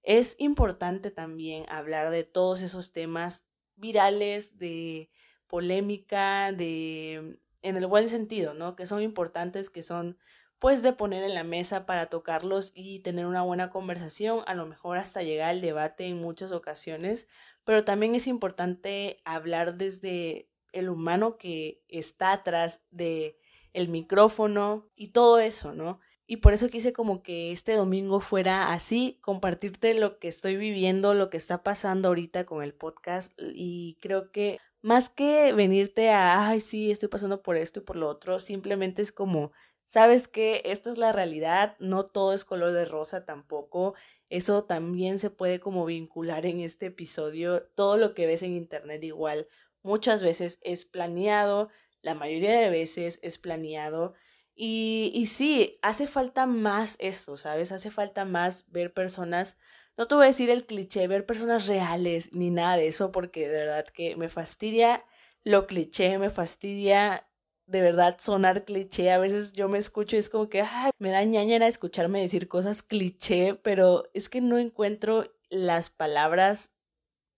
Es 0.00 0.36
importante 0.38 1.10
también 1.10 1.66
hablar 1.68 2.08
de 2.08 2.24
todos 2.24 2.62
esos 2.62 2.92
temas 2.92 3.46
virales, 3.76 4.56
de 4.56 5.10
polémica, 5.48 6.50
de 6.50 7.43
en 7.64 7.76
el 7.76 7.86
buen 7.86 8.08
sentido, 8.08 8.54
¿no? 8.54 8.76
Que 8.76 8.86
son 8.86 9.02
importantes, 9.02 9.70
que 9.70 9.82
son 9.82 10.18
pues 10.58 10.82
de 10.82 10.92
poner 10.92 11.24
en 11.24 11.34
la 11.34 11.44
mesa 11.44 11.84
para 11.84 12.06
tocarlos 12.06 12.72
y 12.74 13.00
tener 13.00 13.26
una 13.26 13.42
buena 13.42 13.70
conversación, 13.70 14.42
a 14.46 14.54
lo 14.54 14.66
mejor 14.66 14.98
hasta 14.98 15.22
llegar 15.22 15.50
al 15.50 15.60
debate 15.60 16.04
en 16.04 16.20
muchas 16.20 16.52
ocasiones, 16.52 17.26
pero 17.64 17.84
también 17.84 18.14
es 18.14 18.26
importante 18.26 19.20
hablar 19.24 19.76
desde 19.76 20.48
el 20.72 20.88
humano 20.88 21.36
que 21.38 21.82
está 21.88 22.32
atrás 22.32 22.84
de 22.90 23.38
el 23.72 23.88
micrófono 23.88 24.88
y 24.94 25.08
todo 25.08 25.38
eso, 25.38 25.74
¿no? 25.74 26.00
Y 26.26 26.38
por 26.38 26.54
eso 26.54 26.68
quise 26.68 26.92
como 26.92 27.22
que 27.22 27.52
este 27.52 27.74
domingo 27.74 28.20
fuera 28.20 28.72
así, 28.72 29.18
compartirte 29.20 29.92
lo 29.94 30.18
que 30.18 30.28
estoy 30.28 30.56
viviendo, 30.56 31.12
lo 31.12 31.28
que 31.28 31.36
está 31.36 31.62
pasando 31.62 32.08
ahorita 32.08 32.46
con 32.46 32.62
el 32.62 32.72
podcast 32.72 33.32
y 33.38 33.98
creo 34.00 34.30
que 34.30 34.58
más 34.84 35.08
que 35.08 35.54
venirte 35.54 36.10
a, 36.10 36.46
ay, 36.48 36.60
sí, 36.60 36.90
estoy 36.90 37.08
pasando 37.08 37.42
por 37.42 37.56
esto 37.56 37.80
y 37.80 37.82
por 37.82 37.96
lo 37.96 38.06
otro, 38.06 38.38
simplemente 38.38 39.00
es 39.00 39.12
como, 39.12 39.52
sabes 39.84 40.28
que 40.28 40.60
esta 40.66 40.90
es 40.90 40.98
la 40.98 41.10
realidad, 41.10 41.74
no 41.78 42.04
todo 42.04 42.34
es 42.34 42.44
color 42.44 42.74
de 42.74 42.84
rosa 42.84 43.24
tampoco, 43.24 43.94
eso 44.28 44.64
también 44.64 45.18
se 45.18 45.30
puede 45.30 45.58
como 45.58 45.86
vincular 45.86 46.44
en 46.44 46.60
este 46.60 46.86
episodio, 46.86 47.62
todo 47.74 47.96
lo 47.96 48.12
que 48.12 48.26
ves 48.26 48.42
en 48.42 48.56
internet 48.56 49.02
igual 49.04 49.48
muchas 49.82 50.22
veces 50.22 50.58
es 50.62 50.84
planeado, 50.84 51.70
la 52.02 52.14
mayoría 52.14 52.58
de 52.58 52.68
veces 52.68 53.20
es 53.22 53.38
planeado. 53.38 54.12
Y, 54.54 55.10
y 55.14 55.26
sí, 55.26 55.78
hace 55.82 56.06
falta 56.06 56.46
más 56.46 56.96
eso, 57.00 57.36
¿sabes? 57.38 57.72
Hace 57.72 57.90
falta 57.90 58.24
más 58.26 58.70
ver 58.70 58.92
personas, 58.92 59.56
no 59.96 60.08
te 60.08 60.14
voy 60.14 60.24
a 60.24 60.28
decir 60.28 60.50
el 60.50 60.66
cliché, 60.66 61.06
ver 61.06 61.26
personas 61.26 61.66
reales 61.66 62.32
ni 62.32 62.50
nada 62.50 62.76
de 62.76 62.88
eso, 62.88 63.12
porque 63.12 63.48
de 63.48 63.58
verdad 63.58 63.86
que 63.86 64.16
me 64.16 64.28
fastidia 64.28 65.04
lo 65.44 65.66
cliché, 65.66 66.18
me 66.18 66.30
fastidia 66.30 67.28
de 67.66 67.82
verdad 67.82 68.16
sonar 68.18 68.64
cliché. 68.64 69.12
A 69.12 69.18
veces 69.18 69.52
yo 69.52 69.68
me 69.68 69.78
escucho 69.78 70.16
y 70.16 70.18
es 70.18 70.28
como 70.28 70.48
que 70.48 70.64
me 70.98 71.10
da 71.10 71.22
ñañera 71.24 71.66
escucharme 71.66 72.20
decir 72.20 72.48
cosas 72.48 72.82
cliché, 72.82 73.54
pero 73.54 74.04
es 74.14 74.28
que 74.28 74.40
no 74.40 74.58
encuentro 74.58 75.24
las 75.48 75.90
palabras 75.90 76.74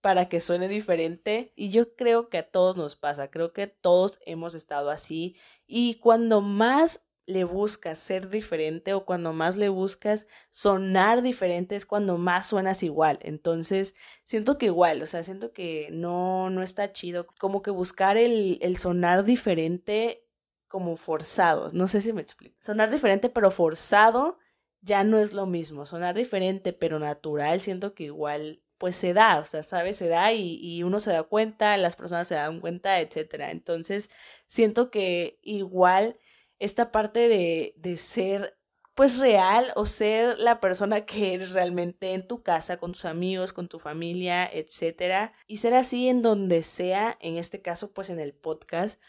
para 0.01 0.29
que 0.29 0.39
suene 0.39 0.67
diferente 0.67 1.53
y 1.55 1.69
yo 1.69 1.95
creo 1.95 2.29
que 2.29 2.37
a 2.37 2.49
todos 2.49 2.77
nos 2.77 2.95
pasa, 2.95 3.29
creo 3.29 3.51
que 3.51 3.67
todos 3.67 4.19
hemos 4.25 4.55
estado 4.55 4.89
así 4.89 5.35
y 5.65 5.95
cuando 5.95 6.41
más 6.41 7.06
le 7.27 7.43
buscas 7.43 7.99
ser 7.99 8.29
diferente 8.29 8.93
o 8.93 9.05
cuando 9.05 9.33
más 9.33 9.57
le 9.57 9.67
buscas 9.67 10.27
sonar 10.49 11.21
diferente 11.21 11.75
es 11.75 11.85
cuando 11.85 12.17
más 12.17 12.47
suenas 12.47 12.83
igual. 12.83 13.19
Entonces, 13.21 13.95
siento 14.23 14.57
que 14.57 14.67
igual, 14.67 15.01
o 15.01 15.05
sea, 15.05 15.23
siento 15.23 15.51
que 15.51 15.89
no, 15.91 16.49
no 16.49 16.63
está 16.63 16.93
chido. 16.93 17.27
Como 17.39 17.61
que 17.61 17.69
buscar 17.69 18.15
el, 18.17 18.57
el 18.61 18.77
sonar 18.77 19.25
diferente 19.25 20.25
como 20.69 20.95
forzado. 20.95 21.69
No 21.73 21.89
sé 21.89 22.01
si 22.01 22.13
me 22.13 22.21
explico. 22.21 22.57
Sonar 22.61 22.89
diferente 22.89 23.29
pero 23.29 23.51
forzado 23.51 24.37
ya 24.81 25.03
no 25.03 25.19
es 25.19 25.33
lo 25.33 25.45
mismo. 25.47 25.85
Sonar 25.85 26.15
diferente 26.15 26.71
pero 26.71 26.97
natural, 26.97 27.59
siento 27.59 27.93
que 27.93 28.05
igual 28.05 28.63
pues 28.77 28.95
se 28.95 29.13
da, 29.13 29.39
o 29.39 29.45
sea, 29.45 29.63
¿sabes? 29.63 29.97
Se 29.97 30.07
da 30.07 30.31
y, 30.33 30.59
y, 30.61 30.83
uno 30.83 30.99
se 30.99 31.11
da 31.11 31.23
cuenta, 31.23 31.75
las 31.77 31.95
personas 31.95 32.27
se 32.27 32.35
dan 32.35 32.59
cuenta, 32.61 33.01
etcétera. 33.01 33.51
Entonces, 33.51 34.11
siento 34.45 34.91
que 34.91 35.39
igual 35.41 36.17
esta 36.59 36.91
parte 36.91 37.27
de, 37.27 37.73
de 37.77 37.97
ser 37.97 38.57
pues 38.97 39.19
real 39.19 39.71
o 39.75 39.85
ser 39.85 40.39
la 40.39 40.59
persona 40.59 41.05
que 41.05 41.35
eres 41.35 41.51
realmente 41.51 42.15
en 42.15 42.27
tu 42.27 42.41
casa, 42.41 42.77
con 42.77 42.93
tus 42.93 43.05
amigos, 43.05 43.53
con 43.53 43.67
tu 43.67 43.77
familia, 43.77 44.49
etcétera, 44.51 45.33
y 45.45 45.57
ser 45.57 45.75
así 45.75 46.07
en 46.07 46.23
donde 46.23 46.63
sea, 46.63 47.15
en 47.21 47.37
este 47.37 47.61
caso 47.61 47.93
pues 47.93 48.09
en 48.09 48.19
el 48.19 48.33
podcast, 48.33 48.99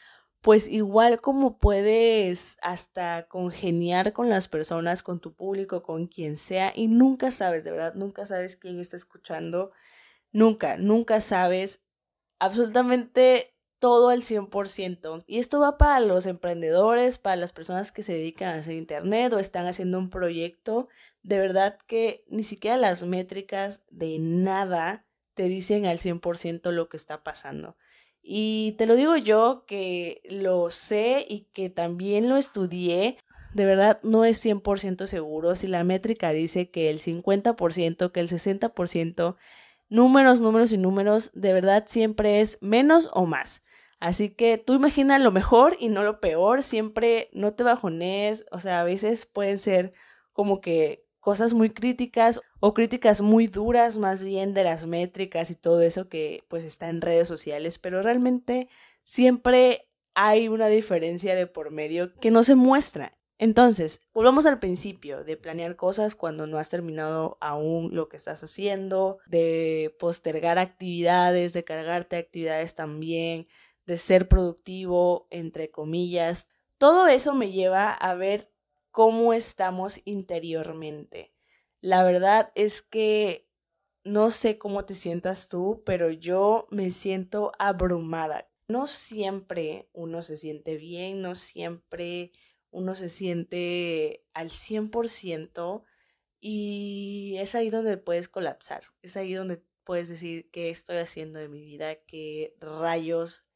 pues 0.43 0.69
igual 0.69 1.23
como 1.23 1.57
puedes 1.59 2.59
hasta 2.61 3.29
congeniar 3.29 4.13
con 4.13 4.29
las 4.29 4.47
personas, 4.47 5.03
con 5.03 5.21
tu 5.21 5.35
público, 5.35 5.83
con 5.83 6.07
quien 6.07 6.37
sea, 6.37 6.71
y 6.77 6.89
nunca 6.89 7.31
sabes, 7.31 7.65
de 7.65 7.71
verdad, 7.71 7.95
nunca 7.95 8.27
sabes 8.27 8.57
quién 8.57 8.79
está 8.79 8.97
escuchando, 8.97 9.73
nunca, 10.33 10.77
nunca 10.77 11.23
sabes 11.23 11.87
absolutamente 12.39 13.55
todo 13.79 14.09
al 14.09 14.23
100%. 14.23 15.25
Y 15.27 15.39
esto 15.39 15.61
va 15.61 15.79
para 15.79 16.01
los 16.01 16.27
emprendedores, 16.27 17.19
para 17.19 17.37
las 17.37 17.53
personas 17.53 17.93
que 17.93 18.03
se 18.03 18.15
dedican 18.15 18.49
a 18.49 18.59
hacer 18.59 18.77
internet 18.77 19.33
o 19.33 19.39
están 19.39 19.67
haciendo 19.67 19.99
un 19.99 20.11
proyecto. 20.11 20.89
De 21.23 21.39
verdad 21.39 21.79
que 21.87 22.25
ni 22.29 22.45
siquiera 22.45 22.77
las 22.77 23.05
métricas 23.05 23.83
de 23.91 24.19
nada 24.19 25.05
te 25.35 25.45
dicen 25.45 25.87
al 25.87 25.99
100% 25.99 26.71
lo 26.73 26.89
que 26.89 26.97
está 26.97 27.23
pasando. 27.23 27.77
Y 28.23 28.73
te 28.73 28.87
lo 28.87 28.97
digo 28.97 29.17
yo 29.17 29.65
que 29.67 30.21
lo 30.29 30.71
sé 30.71 31.25
y 31.29 31.47
que 31.53 31.71
también 31.71 32.29
lo 32.29 32.37
estudié. 32.37 33.19
De 33.55 33.65
verdad 33.65 34.01
no 34.03 34.25
es 34.25 34.45
100% 34.45 35.07
seguro 35.07 35.55
si 35.55 35.67
la 35.67 35.85
métrica 35.85 36.33
dice 36.33 36.71
que 36.71 36.91
el 36.91 37.01
50%, 37.01 38.13
que 38.13 38.21
el 38.21 38.29
60%, 38.29 39.37
números, 39.89 40.41
números 40.41 40.73
y 40.73 40.79
números, 40.79 41.31
de 41.35 41.53
verdad 41.53 41.85
siempre 41.87 42.41
es 42.41 42.59
menos 42.61 43.09
o 43.13 43.27
más. 43.27 43.63
Así 44.01 44.31
que 44.31 44.59
tú 44.59 44.75
imagina 44.75 45.19
lo 45.19 45.33
mejor 45.33 45.77
y 45.81 45.89
no 45.89 46.05
lo 46.05 46.21
peor, 46.21 46.63
siempre 46.63 47.29
no 47.33 47.55
te 47.55 47.65
bajones, 47.65 48.45
o 48.53 48.61
sea, 48.61 48.81
a 48.81 48.85
veces 48.85 49.27
pueden 49.27 49.59
ser 49.59 49.93
como 50.33 50.61
que 50.61 51.05
cosas 51.19 51.53
muy 51.53 51.71
críticas 51.71 52.41
o 52.61 52.75
críticas 52.75 53.21
muy 53.21 53.49
duras 53.49 53.99
más 53.99 54.23
bien 54.23 54.55
de 54.55 54.65
las 54.65 54.87
métricas 54.87 55.51
y 55.51 55.57
todo 55.57 55.83
eso 55.83 56.09
que 56.09 56.45
pues 56.49 56.65
está 56.65 56.89
en 56.89 57.01
redes 57.01 57.27
sociales, 57.27 57.79
pero 57.79 58.03
realmente 58.03 58.69
siempre 59.03 59.89
hay 60.15 60.49
una 60.49 60.69
diferencia 60.69 61.35
de 61.35 61.47
por 61.47 61.71
medio 61.71 62.15
que 62.15 62.31
no 62.31 62.45
se 62.45 62.55
muestra. 62.55 63.19
Entonces, 63.41 64.01
volvamos 64.13 64.47
al 64.47 64.59
principio 64.59 65.23
de 65.23 65.37
planear 65.37 65.77
cosas 65.77 66.17
cuando 66.17 66.49
no 66.49 66.59
has 66.59 66.71
terminado 66.71 67.39
aún 67.41 67.95
lo 67.95 68.09
que 68.09 68.17
estás 68.17 68.43
haciendo, 68.43 69.19
de 69.27 69.95
postergar 70.01 70.59
actividades, 70.59 71.53
de 71.53 71.63
cargarte 71.63 72.17
actividades 72.17 72.75
también, 72.75 73.47
de 73.89 73.97
ser 73.97 74.29
productivo, 74.29 75.29
entre 75.31 75.71
comillas. 75.71 76.47
Todo 76.77 77.07
eso 77.07 77.35
me 77.35 77.51
lleva 77.51 77.91
a 77.91 78.15
ver 78.15 78.53
cómo 78.91 79.33
estamos 79.33 80.03
interiormente. 80.05 81.33
La 81.81 82.05
verdad 82.05 82.53
es 82.55 82.83
que 82.83 83.49
no 84.05 84.31
sé 84.31 84.59
cómo 84.59 84.85
te 84.85 84.93
sientas 84.93 85.49
tú, 85.49 85.83
pero 85.87 86.11
yo 86.11 86.67
me 86.71 86.91
siento 86.91 87.53
abrumada. 87.59 88.51
No 88.69 88.87
siempre 88.89 89.89
uno 89.95 90.23
se 90.23 90.37
siente 90.37 90.77
bien, 90.77 91.23
no 91.23 91.35
siempre 91.35 92.33
uno 92.71 92.95
se 92.95 93.09
siente 93.09 94.27
al 94.35 94.51
100% 94.51 95.83
y 96.41 97.37
es 97.39 97.55
ahí 97.55 97.71
donde 97.71 97.97
puedes 97.97 98.29
colapsar, 98.29 98.83
es 99.01 99.17
ahí 99.17 99.33
donde 99.33 99.63
puedes 99.83 100.11
decir 100.11 100.51
qué 100.51 100.69
estoy 100.69 100.99
haciendo 100.99 101.39
de 101.39 101.49
mi 101.49 101.63
vida, 101.63 101.95
qué 102.05 102.55
rayos 102.61 103.48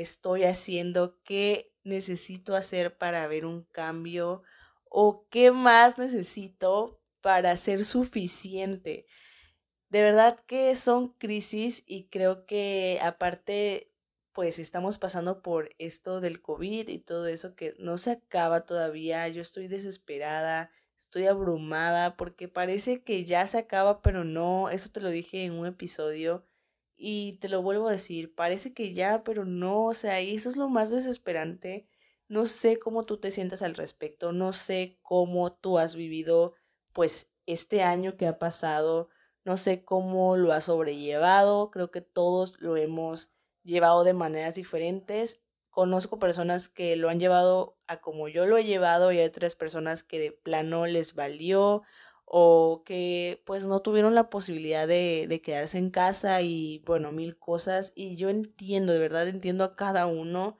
estoy 0.00 0.44
haciendo, 0.44 1.18
qué 1.24 1.72
necesito 1.84 2.54
hacer 2.54 2.96
para 2.96 3.26
ver 3.26 3.46
un 3.46 3.64
cambio 3.64 4.42
o 4.84 5.26
qué 5.30 5.50
más 5.50 5.98
necesito 5.98 7.00
para 7.20 7.56
ser 7.56 7.84
suficiente. 7.84 9.06
De 9.88 10.02
verdad 10.02 10.38
que 10.46 10.74
son 10.76 11.08
crisis 11.14 11.82
y 11.86 12.08
creo 12.08 12.44
que 12.46 12.98
aparte 13.02 13.92
pues 14.32 14.60
estamos 14.60 14.98
pasando 14.98 15.42
por 15.42 15.70
esto 15.78 16.20
del 16.20 16.40
COVID 16.40 16.88
y 16.88 16.98
todo 17.00 17.26
eso 17.26 17.56
que 17.56 17.74
no 17.78 17.98
se 17.98 18.12
acaba 18.12 18.66
todavía. 18.66 19.26
Yo 19.28 19.42
estoy 19.42 19.66
desesperada, 19.66 20.70
estoy 20.96 21.26
abrumada 21.26 22.16
porque 22.16 22.46
parece 22.46 23.02
que 23.02 23.24
ya 23.24 23.46
se 23.48 23.58
acaba, 23.58 24.00
pero 24.00 24.22
no. 24.22 24.70
Eso 24.70 24.90
te 24.90 25.00
lo 25.00 25.10
dije 25.10 25.44
en 25.44 25.54
un 25.54 25.66
episodio 25.66 26.47
y 27.00 27.34
te 27.34 27.48
lo 27.48 27.62
vuelvo 27.62 27.88
a 27.88 27.92
decir, 27.92 28.34
parece 28.34 28.74
que 28.74 28.92
ya, 28.92 29.22
pero 29.22 29.44
no, 29.44 29.86
o 29.86 29.94
sea, 29.94 30.20
y 30.20 30.34
eso 30.34 30.48
es 30.48 30.56
lo 30.56 30.68
más 30.68 30.90
desesperante. 30.90 31.86
No 32.26 32.46
sé 32.46 32.78
cómo 32.78 33.06
tú 33.06 33.18
te 33.18 33.30
sientas 33.30 33.62
al 33.62 33.76
respecto, 33.76 34.32
no 34.32 34.52
sé 34.52 34.98
cómo 35.02 35.52
tú 35.52 35.78
has 35.78 35.94
vivido 35.94 36.54
pues 36.92 37.32
este 37.46 37.82
año 37.82 38.16
que 38.16 38.26
ha 38.26 38.38
pasado, 38.38 39.08
no 39.44 39.56
sé 39.56 39.84
cómo 39.84 40.36
lo 40.36 40.52
has 40.52 40.64
sobrellevado, 40.64 41.70
creo 41.70 41.90
que 41.92 42.00
todos 42.00 42.60
lo 42.60 42.76
hemos 42.76 43.32
llevado 43.62 44.02
de 44.02 44.12
maneras 44.12 44.56
diferentes. 44.56 45.40
Conozco 45.70 46.18
personas 46.18 46.68
que 46.68 46.96
lo 46.96 47.08
han 47.08 47.20
llevado 47.20 47.76
a 47.86 48.00
como 48.00 48.28
yo 48.28 48.46
lo 48.46 48.58
he 48.58 48.64
llevado 48.64 49.12
y 49.12 49.18
hay 49.18 49.26
otras 49.26 49.54
personas 49.54 50.02
que 50.02 50.18
de 50.18 50.32
plano 50.32 50.86
les 50.86 51.14
valió 51.14 51.82
o 52.30 52.82
que 52.84 53.42
pues 53.46 53.66
no 53.66 53.80
tuvieron 53.80 54.14
la 54.14 54.28
posibilidad 54.30 54.86
de, 54.86 55.26
de, 55.28 55.40
quedarse 55.40 55.78
en 55.78 55.90
casa 55.90 56.42
y 56.42 56.82
bueno, 56.86 57.10
mil 57.12 57.38
cosas. 57.38 57.92
Y 57.94 58.16
yo 58.16 58.28
entiendo, 58.28 58.92
de 58.92 58.98
verdad 58.98 59.28
entiendo 59.28 59.64
a 59.64 59.76
cada 59.76 60.06
uno, 60.06 60.58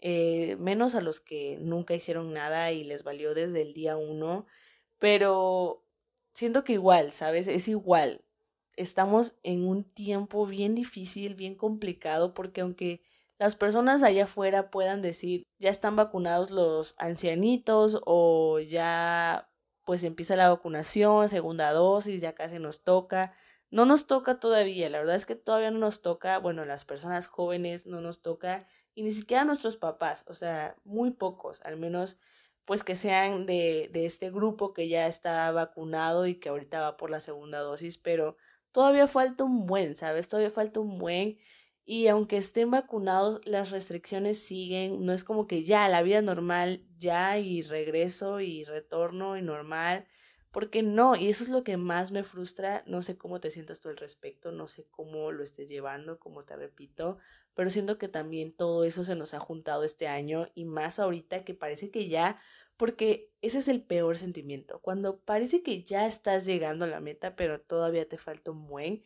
eh, 0.00 0.56
menos 0.60 0.94
a 0.94 1.00
los 1.00 1.20
que 1.20 1.58
nunca 1.60 1.94
hicieron 1.94 2.32
nada 2.32 2.70
y 2.72 2.84
les 2.84 3.02
valió 3.02 3.34
desde 3.34 3.62
el 3.62 3.74
día 3.74 3.96
uno, 3.96 4.46
pero 4.98 5.84
siento 6.34 6.64
que 6.64 6.74
igual, 6.74 7.10
¿sabes? 7.12 7.48
Es 7.48 7.66
igual. 7.68 8.24
Estamos 8.76 9.38
en 9.42 9.66
un 9.66 9.84
tiempo 9.84 10.46
bien 10.46 10.74
difícil, 10.76 11.34
bien 11.34 11.56
complicado, 11.56 12.32
porque 12.32 12.60
aunque 12.60 13.02
las 13.38 13.56
personas 13.56 14.02
allá 14.04 14.24
afuera 14.24 14.70
puedan 14.70 15.02
decir, 15.02 15.42
ya 15.58 15.70
están 15.70 15.96
vacunados 15.96 16.50
los 16.50 16.94
ancianitos 16.98 18.00
o 18.06 18.60
ya 18.60 19.50
pues 19.88 20.04
empieza 20.04 20.36
la 20.36 20.50
vacunación, 20.50 21.30
segunda 21.30 21.72
dosis, 21.72 22.20
ya 22.20 22.34
casi 22.34 22.58
nos 22.58 22.84
toca. 22.84 23.32
No 23.70 23.86
nos 23.86 24.06
toca 24.06 24.38
todavía, 24.38 24.90
la 24.90 24.98
verdad 24.98 25.16
es 25.16 25.24
que 25.24 25.34
todavía 25.34 25.70
no 25.70 25.78
nos 25.78 26.02
toca, 26.02 26.36
bueno, 26.36 26.66
las 26.66 26.84
personas 26.84 27.26
jóvenes 27.26 27.86
no 27.86 28.02
nos 28.02 28.20
toca 28.20 28.68
y 28.94 29.02
ni 29.02 29.12
siquiera 29.12 29.46
nuestros 29.46 29.78
papás, 29.78 30.26
o 30.28 30.34
sea, 30.34 30.76
muy 30.84 31.12
pocos, 31.12 31.62
al 31.62 31.78
menos 31.78 32.20
pues 32.66 32.84
que 32.84 32.96
sean 32.96 33.46
de, 33.46 33.88
de 33.90 34.04
este 34.04 34.30
grupo 34.30 34.74
que 34.74 34.90
ya 34.90 35.06
está 35.06 35.50
vacunado 35.52 36.26
y 36.26 36.34
que 36.34 36.50
ahorita 36.50 36.82
va 36.82 36.98
por 36.98 37.08
la 37.08 37.20
segunda 37.20 37.60
dosis, 37.60 37.96
pero 37.96 38.36
todavía 38.72 39.08
falta 39.08 39.44
un 39.44 39.64
buen, 39.64 39.96
¿sabes? 39.96 40.28
Todavía 40.28 40.50
falta 40.50 40.80
un 40.80 40.98
buen 40.98 41.38
y 41.90 42.08
aunque 42.08 42.36
estén 42.36 42.70
vacunados, 42.70 43.40
las 43.46 43.70
restricciones 43.70 44.38
siguen, 44.38 45.06
no 45.06 45.14
es 45.14 45.24
como 45.24 45.46
que 45.46 45.64
ya 45.64 45.88
la 45.88 46.02
vida 46.02 46.20
normal, 46.20 46.84
ya 46.98 47.38
y 47.38 47.62
regreso 47.62 48.40
y 48.40 48.62
retorno 48.64 49.38
y 49.38 49.42
normal, 49.42 50.06
porque 50.50 50.82
no, 50.82 51.16
y 51.16 51.30
eso 51.30 51.44
es 51.44 51.48
lo 51.48 51.64
que 51.64 51.78
más 51.78 52.12
me 52.12 52.24
frustra, 52.24 52.84
no 52.86 53.00
sé 53.00 53.16
cómo 53.16 53.40
te 53.40 53.48
sientas 53.48 53.80
tú 53.80 53.88
al 53.88 53.96
respecto, 53.96 54.52
no 54.52 54.68
sé 54.68 54.86
cómo 54.90 55.32
lo 55.32 55.42
estés 55.42 55.70
llevando, 55.70 56.18
como 56.18 56.42
te 56.42 56.56
repito, 56.56 57.16
pero 57.54 57.70
siento 57.70 57.96
que 57.96 58.08
también 58.08 58.52
todo 58.52 58.84
eso 58.84 59.02
se 59.02 59.14
nos 59.14 59.32
ha 59.32 59.40
juntado 59.40 59.82
este 59.82 60.08
año 60.08 60.50
y 60.54 60.66
más 60.66 60.98
ahorita 60.98 61.42
que 61.42 61.54
parece 61.54 61.90
que 61.90 62.06
ya, 62.06 62.36
porque 62.76 63.32
ese 63.40 63.60
es 63.60 63.68
el 63.68 63.82
peor 63.82 64.18
sentimiento, 64.18 64.78
cuando 64.82 65.20
parece 65.20 65.62
que 65.62 65.84
ya 65.84 66.06
estás 66.06 66.44
llegando 66.44 66.84
a 66.84 66.88
la 66.88 67.00
meta, 67.00 67.34
pero 67.34 67.62
todavía 67.62 68.06
te 68.06 68.18
falta 68.18 68.50
un 68.50 68.66
buen, 68.66 69.04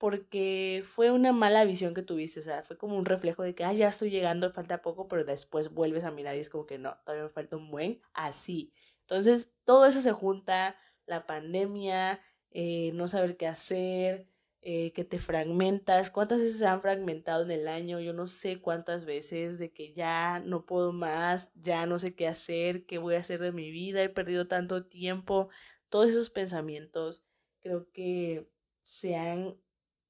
porque 0.00 0.82
fue 0.86 1.10
una 1.10 1.30
mala 1.34 1.62
visión 1.64 1.92
que 1.92 2.00
tuviste, 2.00 2.40
o 2.40 2.42
sea, 2.42 2.62
fue 2.62 2.78
como 2.78 2.96
un 2.96 3.04
reflejo 3.04 3.42
de 3.42 3.54
que, 3.54 3.64
ah, 3.64 3.74
ya 3.74 3.88
estoy 3.88 4.08
llegando, 4.08 4.50
falta 4.50 4.80
poco, 4.80 5.08
pero 5.08 5.26
después 5.26 5.74
vuelves 5.74 6.04
a 6.04 6.10
mirar 6.10 6.36
y 6.36 6.38
es 6.38 6.48
como 6.48 6.64
que 6.64 6.78
no, 6.78 6.96
todavía 7.04 7.24
me 7.24 7.30
falta 7.30 7.58
un 7.58 7.70
buen, 7.70 8.00
así. 8.14 8.72
Entonces, 9.02 9.52
todo 9.66 9.84
eso 9.84 10.00
se 10.00 10.12
junta, 10.12 10.78
la 11.04 11.26
pandemia, 11.26 12.18
eh, 12.50 12.92
no 12.94 13.08
saber 13.08 13.36
qué 13.36 13.46
hacer, 13.46 14.26
eh, 14.62 14.92
que 14.94 15.04
te 15.04 15.18
fragmentas, 15.18 16.10
cuántas 16.10 16.38
veces 16.38 16.60
se 16.60 16.66
han 16.66 16.80
fragmentado 16.80 17.42
en 17.42 17.50
el 17.50 17.68
año, 17.68 18.00
yo 18.00 18.14
no 18.14 18.26
sé 18.26 18.58
cuántas 18.58 19.04
veces 19.04 19.58
de 19.58 19.70
que 19.70 19.92
ya 19.92 20.40
no 20.40 20.64
puedo 20.64 20.94
más, 20.94 21.52
ya 21.56 21.84
no 21.84 21.98
sé 21.98 22.14
qué 22.14 22.26
hacer, 22.26 22.86
qué 22.86 22.96
voy 22.96 23.16
a 23.16 23.18
hacer 23.18 23.40
de 23.40 23.52
mi 23.52 23.70
vida, 23.70 24.02
he 24.02 24.08
perdido 24.08 24.48
tanto 24.48 24.86
tiempo, 24.86 25.50
todos 25.90 26.08
esos 26.08 26.30
pensamientos 26.30 27.26
creo 27.60 27.90
que 27.92 28.48
se 28.82 29.16
han 29.16 29.58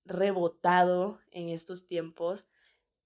rebotado 0.04 1.20
en 1.30 1.48
estos 1.48 1.86
tiempos 1.86 2.46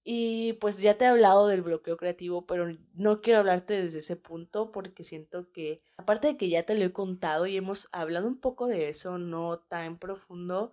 y 0.07 0.53
pues 0.53 0.79
ya 0.79 0.99
te 0.99 1.05
he 1.05 1.07
hablado 1.07 1.47
del 1.47 1.63
bloqueo 1.63 1.97
creativo, 1.97 2.45
pero 2.45 2.67
no 2.93 3.21
quiero 3.21 3.39
hablarte 3.39 3.81
desde 3.81 3.99
ese 3.99 4.15
punto 4.15 4.71
porque 4.71 5.03
siento 5.03 5.51
que, 5.51 5.81
aparte 5.97 6.27
de 6.27 6.37
que 6.37 6.47
ya 6.47 6.61
te 6.61 6.77
lo 6.77 6.85
he 6.85 6.93
contado 6.93 7.47
y 7.47 7.57
hemos 7.57 7.89
hablado 7.91 8.27
un 8.27 8.39
poco 8.39 8.67
de 8.67 8.87
eso, 8.87 9.17
no 9.17 9.57
tan 9.57 9.97
profundo, 9.97 10.71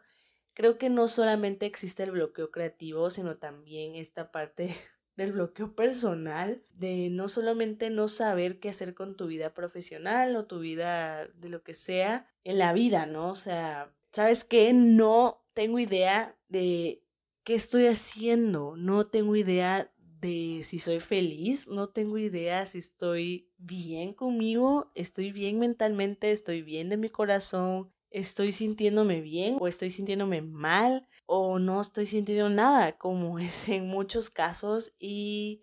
creo 0.53 0.77
que 0.77 0.91
no 0.91 1.09
solamente 1.09 1.65
existe 1.65 2.03
el 2.03 2.11
bloqueo 2.11 2.51
creativo, 2.51 3.11
sino 3.11 3.39
también 3.39 3.95
esta 3.95 4.31
parte 4.31 4.77
del 5.17 5.33
bloqueo 5.33 5.75
personal, 5.75 6.63
de 6.79 7.09
no 7.11 7.31
solamente 7.31 7.89
no 7.89 8.09
saber 8.09 8.61
qué 8.61 8.69
hacer 8.69 8.95
con 8.95 9.17
tu 9.17 9.29
vida 9.29 9.55
profesional 9.55 10.37
o 10.37 10.45
tu 10.45 10.61
vida 10.61 11.27
de 11.29 11.49
lo 11.49 11.63
que 11.63 11.73
sea 11.73 12.31
en 12.45 12.59
la 12.59 12.75
vida, 12.75 13.07
¿no? 13.07 13.31
O 13.31 13.35
sea, 13.35 13.95
¿sabes 14.11 14.45
qué? 14.45 14.75
No 14.75 15.42
tengo 15.55 15.79
idea 15.79 16.37
de 16.49 17.03
¿qué 17.45 17.55
estoy 17.55 17.87
haciendo? 17.87 18.77
No 18.77 19.05
tengo 19.05 19.37
idea 19.37 19.93
de 20.21 20.63
si 20.65 20.79
soy 20.79 21.01
feliz, 21.01 21.69
no 21.69 21.89
tengo 21.89 22.17
idea 22.17 22.65
si 22.67 22.79
estoy 22.79 23.51
bien 23.59 24.15
conmigo, 24.15 24.93
estoy 24.95 25.33
bien 25.33 25.59
mentalmente, 25.59 26.31
estoy 26.31 26.63
bien 26.63 26.89
de 26.89 26.97
mi 26.97 27.09
corazón, 27.09 27.93
estoy 28.11 28.53
sintiéndome 28.53 29.21
bien 29.21 29.57
o 29.61 29.67
estoy 29.67 29.91
sintiéndome 29.91 30.41
mal 30.43 31.09
o 31.27 31.59
no 31.59 31.81
estoy 31.81 32.07
sintiendo 32.07 32.49
nada, 32.49 32.97
como 32.99 33.39
es 33.41 33.69
en 33.69 33.89
muchos 33.89 34.31
casos 34.31 34.95
y 34.99 35.63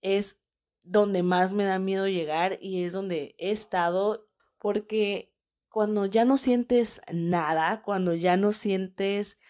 es 0.00 0.38
donde 0.82 1.22
más 1.22 1.52
me 1.52 1.64
da 1.64 1.78
miedo 1.78 2.08
llegar 2.08 2.58
y 2.60 2.82
es 2.82 2.92
donde 2.92 3.36
he 3.38 3.52
estado 3.52 4.26
porque 4.58 5.31
cuando 5.72 6.04
ya 6.04 6.24
no 6.26 6.36
sientes 6.36 7.00
nada, 7.10 7.82
cuando 7.82 8.14
ya 8.14 8.36
no 8.36 8.52
sientes 8.52 9.40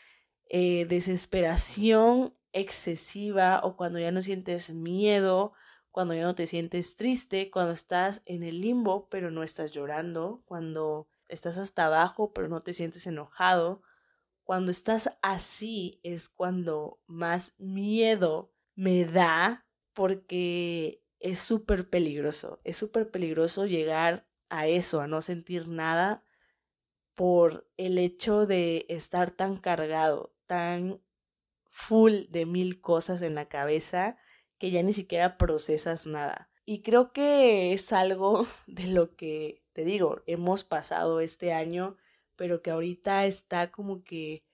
eh, 0.49 0.87
desesperación 0.87 2.35
excesiva 2.52 3.61
o 3.64 3.76
cuando 3.76 3.99
ya 3.99 4.12
no 4.12 4.23
sientes 4.23 4.71
miedo, 4.71 5.52
cuando 5.91 6.14
ya 6.14 6.23
no 6.23 6.37
te 6.37 6.47
sientes 6.47 6.95
triste, 6.95 7.50
cuando 7.50 7.73
estás 7.73 8.23
en 8.25 8.45
el 8.45 8.61
limbo 8.61 9.09
pero 9.09 9.33
no 9.33 9.43
estás 9.43 9.73
llorando, 9.73 10.43
cuando 10.47 11.09
estás 11.29 11.59
hasta 11.59 11.87
abajo 11.87 12.33
pero 12.33 12.49
no 12.49 12.61
te 12.61 12.73
sientes 12.73 13.07
enojado, 13.09 13.83
cuando 14.45 14.71
estás 14.71 15.19
así 15.23 15.99
es 16.05 16.29
cuando 16.29 17.00
más 17.07 17.57
miedo 17.59 18.52
me 18.76 19.05
da 19.05 19.67
porque 19.93 21.02
es 21.19 21.41
súper 21.41 21.91
peligroso, 21.91 22.61
es 22.62 22.76
súper 22.76 23.11
peligroso 23.11 23.67
llegar 23.67 24.29
a 24.52 24.66
eso, 24.66 25.00
a 25.00 25.09
no 25.09 25.23
sentir 25.23 25.66
nada 25.66 26.23
por 27.14 27.66
el 27.78 27.99
hecho 27.99 28.47
de 28.47 28.85
estar 28.88 29.30
tan 29.30 29.56
cargado, 29.56 30.35
tan 30.47 31.00
full 31.67 32.26
de 32.28 32.45
mil 32.45 32.80
cosas 32.82 33.23
en 33.23 33.34
la 33.34 33.49
cabeza 33.49 34.19
que 34.58 34.71
ya 34.71 34.82
ni 34.82 34.93
siquiera 34.93 35.38
procesas 35.38 36.06
nada. 36.06 36.50
Y 36.67 36.82
creo 36.82 37.12
que 37.12 37.73
es 37.73 37.93
algo 37.95 38.47
de 38.67 38.86
lo 38.88 39.17
que, 39.17 39.65
te 39.73 39.84
digo, 39.84 40.23
hemos 40.26 40.65
pasado 40.65 41.21
este 41.21 41.54
año, 41.54 41.97
pero 42.36 42.60
que 42.60 42.71
ahorita 42.71 43.25
está 43.25 43.73
como 43.73 44.04
que, 44.04 44.45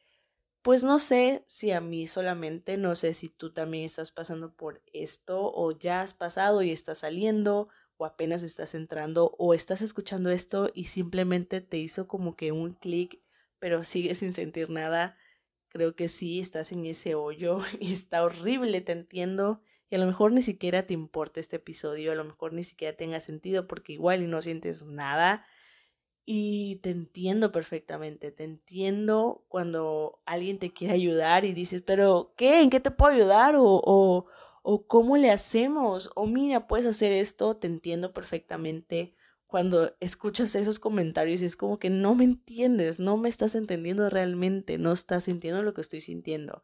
pues 0.62 0.84
no 0.84 1.00
sé 1.00 1.42
si 1.48 1.72
a 1.72 1.80
mí 1.80 2.06
solamente, 2.06 2.76
no 2.76 2.94
sé 2.94 3.14
si 3.14 3.28
tú 3.28 3.52
también 3.52 3.84
estás 3.84 4.12
pasando 4.12 4.54
por 4.54 4.80
esto 4.92 5.52
o 5.52 5.72
ya 5.72 6.02
has 6.02 6.14
pasado 6.14 6.62
y 6.62 6.70
estás 6.70 6.98
saliendo 6.98 7.68
o 7.98 8.06
apenas 8.06 8.42
estás 8.42 8.74
entrando 8.74 9.34
o 9.38 9.52
estás 9.52 9.82
escuchando 9.82 10.30
esto 10.30 10.70
y 10.74 10.86
simplemente 10.86 11.60
te 11.60 11.76
hizo 11.76 12.08
como 12.08 12.34
que 12.34 12.52
un 12.52 12.70
clic, 12.70 13.20
pero 13.58 13.84
sigues 13.84 14.18
sin 14.18 14.32
sentir 14.32 14.70
nada 14.70 15.18
creo 15.68 15.94
que 15.94 16.08
sí, 16.08 16.40
estás 16.40 16.72
en 16.72 16.84
ese 16.86 17.14
hoyo 17.14 17.58
y 17.80 17.92
está 17.92 18.24
horrible, 18.24 18.80
te 18.80 18.92
entiendo. 18.92 19.60
Y 19.90 19.94
a 19.94 19.98
lo 19.98 20.06
mejor 20.06 20.32
ni 20.32 20.42
siquiera 20.42 20.86
te 20.86 20.94
importa 20.94 21.40
este 21.40 21.56
episodio, 21.56 22.12
a 22.12 22.14
lo 22.14 22.24
mejor 22.24 22.52
ni 22.52 22.62
siquiera 22.64 22.96
tenga 22.96 23.20
sentido 23.20 23.66
porque 23.66 23.94
igual 23.94 24.28
no 24.28 24.42
sientes 24.42 24.84
nada. 24.84 25.46
Y 26.26 26.76
te 26.82 26.90
entiendo 26.90 27.52
perfectamente, 27.52 28.30
te 28.30 28.44
entiendo 28.44 29.46
cuando 29.48 30.20
alguien 30.26 30.58
te 30.58 30.74
quiere 30.74 30.92
ayudar 30.92 31.46
y 31.46 31.54
dices, 31.54 31.82
pero 31.86 32.34
¿qué? 32.36 32.60
¿En 32.60 32.68
qué 32.68 32.80
te 32.80 32.90
puedo 32.90 33.14
ayudar? 33.14 33.54
O, 33.56 34.26
o 34.62 34.86
¿cómo 34.86 35.16
le 35.16 35.30
hacemos? 35.30 36.10
O 36.14 36.26
mira, 36.26 36.66
puedes 36.66 36.86
hacer 36.86 37.12
esto, 37.12 37.56
te 37.56 37.66
entiendo 37.66 38.12
perfectamente 38.12 39.14
cuando 39.48 39.96
escuchas 40.00 40.54
esos 40.54 40.78
comentarios 40.78 41.40
es 41.40 41.56
como 41.56 41.78
que 41.78 41.90
no 41.90 42.14
me 42.14 42.24
entiendes, 42.24 43.00
no 43.00 43.16
me 43.16 43.30
estás 43.30 43.54
entendiendo 43.54 44.08
realmente, 44.10 44.76
no 44.76 44.92
estás 44.92 45.24
sintiendo 45.24 45.62
lo 45.62 45.72
que 45.72 45.80
estoy 45.80 46.02
sintiendo. 46.02 46.62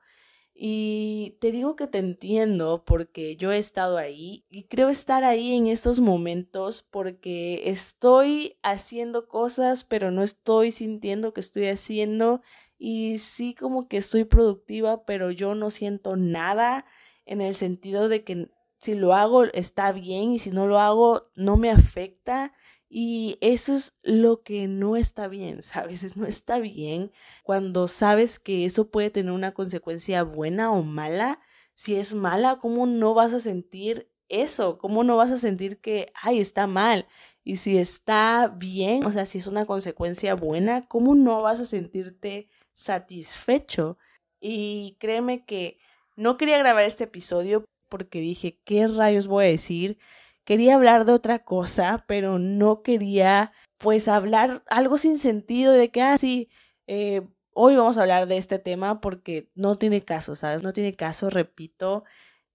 Y 0.55 1.37
te 1.41 1.51
digo 1.51 1.75
que 1.77 1.89
te 1.89 1.99
entiendo 1.99 2.85
porque 2.87 3.37
yo 3.37 3.51
he 3.51 3.59
estado 3.59 3.97
ahí 3.97 4.45
y 4.51 4.65
creo 4.65 4.89
estar 4.89 5.25
ahí 5.25 5.57
en 5.57 5.67
estos 5.67 5.99
momentos 5.99 6.83
porque 6.83 7.63
estoy 7.71 8.57
haciendo 8.63 9.27
cosas 9.27 9.83
pero 9.83 10.13
no 10.13 10.23
estoy 10.23 10.71
sintiendo 10.71 11.33
que 11.33 11.41
estoy 11.41 11.67
haciendo 11.67 12.41
y 12.79 13.19
sí 13.19 13.55
como 13.55 13.89
que 13.89 13.97
estoy 13.97 14.25
productiva 14.25 15.05
pero 15.05 15.33
yo 15.33 15.57
no 15.57 15.71
siento 15.71 16.17
nada 16.17 16.87
en 17.27 17.41
el 17.41 17.55
sentido 17.55 18.09
de 18.09 18.25
que 18.25 18.51
si 18.79 18.95
lo 18.95 19.15
hago 19.15 19.45
está 19.45 19.93
bien 19.93 20.33
y 20.33 20.39
si 20.39 20.51
no 20.51 20.67
lo 20.67 20.79
hago 20.79 21.31
no 21.35 21.57
me 21.57 21.71
afecta 21.71 22.53
y 22.97 23.39
eso 23.41 23.75
es 23.75 23.99
lo 24.05 24.43
que 24.43 24.69
no 24.69 24.95
está 24.95 25.27
bien, 25.27 25.63
¿sabes? 25.63 26.17
No 26.17 26.27
está 26.27 26.61
bien 26.61 27.11
cuando 27.43 27.89
sabes 27.89 28.39
que 28.39 28.65
eso 28.65 28.89
puede 28.91 29.11
tener 29.11 29.33
una 29.33 29.51
consecuencia 29.51 30.23
buena 30.23 30.71
o 30.71 30.85
mala. 30.85 31.41
Si 31.75 31.97
es 31.97 32.15
mala, 32.15 32.61
¿cómo 32.61 32.87
no 32.87 33.13
vas 33.15 33.35
a 33.35 33.41
sentir 33.41 34.13
eso? 34.29 34.79
¿Cómo 34.79 35.03
no 35.03 35.17
vas 35.17 35.33
a 35.33 35.39
sentir 35.39 35.81
que, 35.81 36.13
ay, 36.15 36.39
está 36.39 36.69
mal? 36.69 37.09
Y 37.43 37.57
si 37.57 37.79
está 37.79 38.47
bien, 38.57 39.05
o 39.05 39.11
sea, 39.11 39.27
si 39.27 39.39
es 39.39 39.49
una 39.49 39.67
consecuencia 39.67 40.35
buena, 40.35 40.87
¿cómo 40.87 41.17
no 41.17 41.43
vas 41.43 41.59
a 41.59 41.65
sentirte 41.65 42.49
satisfecho? 42.73 43.99
Y 44.39 44.97
créeme 45.01 45.45
que 45.45 45.79
no 46.17 46.37
quería 46.37 46.59
grabar 46.59 46.85
este 46.85 47.05
episodio 47.05 47.65
porque 47.89 48.21
dije, 48.21 48.61
¿qué 48.65 48.89
rayos 48.89 49.27
voy 49.27 49.45
a 49.45 49.49
decir? 49.49 49.99
quería 50.45 50.75
hablar 50.77 51.05
de 51.05 51.13
otra 51.13 51.41
cosa, 51.45 52.05
pero 52.07 52.39
no 52.39 52.83
quería 52.83 53.53
pues 53.79 54.09
hablar 54.09 54.63
algo 54.69 54.99
sin 54.99 55.19
sentido 55.19 55.73
de 55.73 55.91
que, 55.91 56.03
ah, 56.03 56.17
sí, 56.19 56.49
eh, 56.87 57.23
hoy 57.53 57.77
vamos 57.77 57.99
a 57.99 58.03
hablar 58.03 58.29
de 58.29 58.37
este 58.37 58.59
tema 58.59 59.01
porque 59.01 59.51
no 59.55 59.77
tiene 59.77 60.03
caso, 60.03 60.35
¿sabes? 60.35 60.63
No 60.63 60.73
tiene 60.73 60.95
caso, 60.95 61.31
repito, 61.31 62.05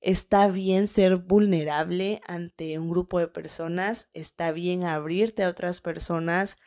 está 0.01 0.47
bien 0.47 0.87
ser 0.87 1.17
vulnerable 1.17 2.21
ante 2.27 2.79
un 2.79 2.89
grupo 2.89 3.19
de 3.19 3.27
personas, 3.27 4.09
está 4.13 4.51
bien 4.51 4.83
abrirte 4.85 5.43
a 5.43 5.49
otras 5.49 5.81
personas, 5.81 6.57